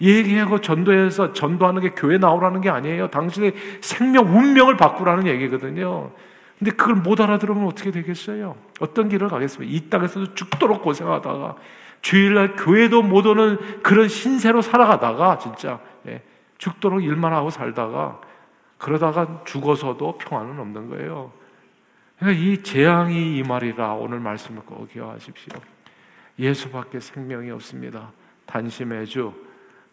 얘기하고 0.00 0.60
전도해서 0.60 1.32
전도하는 1.32 1.82
게 1.82 1.90
교회 1.90 2.18
나오라는 2.18 2.60
게 2.60 2.70
아니에요. 2.70 3.08
당신의 3.08 3.54
생명, 3.80 4.26
운명을 4.26 4.76
바꾸라는 4.76 5.26
얘기거든요. 5.26 6.12
근데 6.58 6.72
그걸 6.72 6.96
못 6.96 7.20
알아들으면 7.20 7.66
어떻게 7.66 7.90
되겠어요? 7.90 8.56
어떤 8.80 9.08
길을 9.08 9.28
가겠습니까? 9.28 9.72
이 9.72 9.88
땅에서도 9.88 10.34
죽도록 10.34 10.82
고생하다가 10.82 11.56
주일날 12.02 12.56
교회도 12.56 13.02
못 13.02 13.26
오는 13.26 13.58
그런 13.82 14.08
신세로 14.08 14.62
살아가다가 14.62 15.38
진짜 15.38 15.80
예, 16.06 16.22
죽도록 16.58 17.02
일만 17.02 17.32
하고 17.32 17.50
살다가 17.50 18.20
그러다가 18.76 19.42
죽어서도 19.44 20.18
평안은 20.18 20.58
없는 20.58 20.88
거예요. 20.90 21.32
그러니까 22.18 22.40
이 22.40 22.62
재앙이 22.62 23.36
이 23.36 23.42
말이라 23.42 23.94
오늘 23.94 24.20
말씀을 24.20 24.62
꼭 24.62 24.88
기억하십시오. 24.90 25.58
예수밖에 26.38 27.00
생명이 27.00 27.50
없습니다. 27.50 28.12
단심의 28.46 29.06
주 29.06 29.32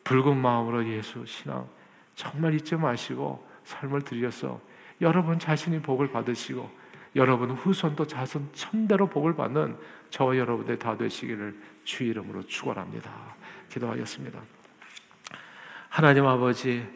붉은 0.06 0.38
마음으로 0.38 0.88
예수 0.88 1.26
신앙 1.26 1.68
정말 2.16 2.54
잊지 2.54 2.76
마시고 2.76 3.46
삶을 3.66 4.04
들여서 4.04 4.62
여러분 5.02 5.38
자신이 5.38 5.82
복을 5.82 6.12
받으시고 6.12 6.86
여러분 7.16 7.52
후손도 7.52 8.08
자손 8.08 8.50
천대로 8.54 9.08
복을 9.08 9.36
받는 9.36 9.78
저와 10.10 10.38
여러분들 10.38 10.80
다 10.80 10.96
되시기를 10.98 11.58
주 11.84 12.04
이름으로 12.04 12.44
축원합니다. 12.44 13.12
기도하겠습니다. 13.70 14.40
하나님 15.90 16.26
아버지 16.26 16.88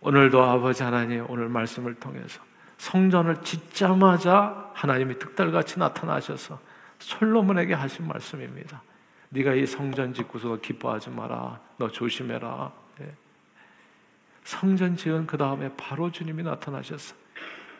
오늘도 0.00 0.42
아버지 0.42 0.82
하나님 0.82 1.24
오늘 1.28 1.48
말씀을 1.48 1.94
통해서 1.94 2.40
성전을 2.76 3.42
짓자마자 3.42 4.70
하나님이 4.74 5.18
특달같이 5.18 5.78
나타나셔서 5.78 6.60
솔로몬에게 6.98 7.74
하신 7.74 8.06
말씀입니다. 8.06 8.82
네가 9.30 9.54
이 9.54 9.66
성전 9.66 10.14
짓고서 10.14 10.56
기뻐하지 10.60 11.10
마라. 11.10 11.60
너 11.76 11.90
조심해라. 11.90 12.72
네. 12.98 13.12
성전 14.44 14.96
지은 14.96 15.26
그 15.26 15.36
다음에 15.36 15.70
바로 15.76 16.10
주님이 16.10 16.42
나타나셨어. 16.42 17.14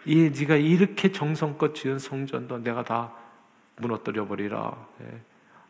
이 0.04 0.30
네가 0.30 0.56
이렇게 0.56 1.10
정성껏 1.10 1.74
지은 1.74 1.98
성전도 1.98 2.58
내가 2.58 2.84
다 2.84 3.12
무너뜨려 3.76 4.26
버리라. 4.26 4.76
네. 4.98 5.20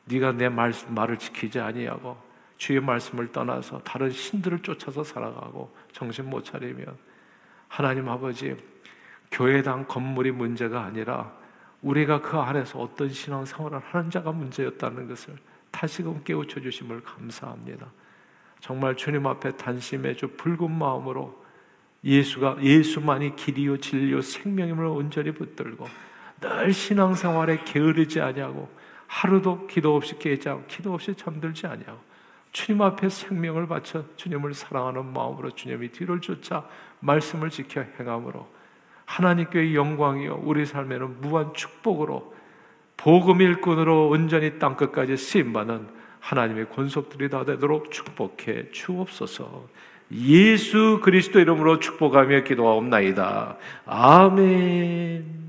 네가 0.06 0.32
내 0.32 0.48
말, 0.48 0.72
말을 0.88 1.18
지키지 1.18 1.60
아니하고 1.60 2.16
주의 2.56 2.80
말씀을 2.80 3.30
떠나서 3.30 3.80
다른 3.80 4.10
신들을 4.10 4.60
쫓아서 4.60 5.04
살아가고 5.04 5.74
정신 5.92 6.28
못 6.28 6.44
차리면 6.44 6.96
하나님 7.68 8.08
아버지 8.08 8.56
교회당 9.30 9.86
건물이 9.86 10.32
문제가 10.32 10.82
아니라 10.82 11.32
우리가 11.82 12.20
그 12.20 12.36
안에서 12.38 12.80
어떤 12.80 13.08
신앙생활을 13.08 13.78
하는 13.78 14.10
자가 14.10 14.32
문제였다는 14.32 15.06
것을 15.06 15.36
다시금 15.78 16.22
깨우쳐 16.24 16.60
주심을 16.60 17.02
감사합니다. 17.02 17.86
정말 18.58 18.96
주님 18.96 19.28
앞에 19.28 19.56
단심해주 19.56 20.32
붉은 20.36 20.72
마음으로 20.72 21.40
예수가 22.02 22.56
예수만이 22.60 23.36
길이요 23.36 23.76
진리요 23.78 24.20
생명임을 24.20 24.84
온전히 24.86 25.30
붙들고 25.30 25.86
늘 26.40 26.72
신앙생활에 26.72 27.58
게으르지 27.64 28.20
아니하고 28.20 28.68
하루도 29.06 29.68
기도 29.68 29.94
없이 29.94 30.18
깨지 30.18 30.48
않고 30.48 30.66
기도 30.66 30.94
없이 30.94 31.14
잠들지 31.14 31.68
아니하고 31.68 32.00
주님 32.50 32.82
앞에 32.82 33.08
생명을 33.08 33.68
바쳐 33.68 34.04
주님을 34.16 34.54
사랑하는 34.54 35.12
마음으로 35.12 35.52
주님이 35.52 35.92
뒤를 35.92 36.20
쫓아 36.20 36.68
말씀을 36.98 37.50
지켜 37.50 37.82
행함으로 37.82 38.48
하나님께 39.04 39.74
영광이요 39.74 40.40
우리 40.42 40.66
삶에는 40.66 41.20
무한 41.20 41.54
축복으로 41.54 42.36
복음 42.98 43.40
일꾼으로 43.40 44.08
온전히 44.08 44.58
땅 44.58 44.76
끝까지 44.76 45.16
쓰임 45.16 45.54
받는 45.54 45.86
하나님의 46.20 46.68
권속들이 46.68 47.30
다 47.30 47.44
되도록 47.44 47.90
축복해 47.90 48.70
주옵소서. 48.72 49.66
예수 50.12 51.00
그리스도 51.02 51.38
이름으로 51.38 51.78
축복하며 51.78 52.42
기도하옵나이다. 52.42 53.56
아멘. 53.86 55.47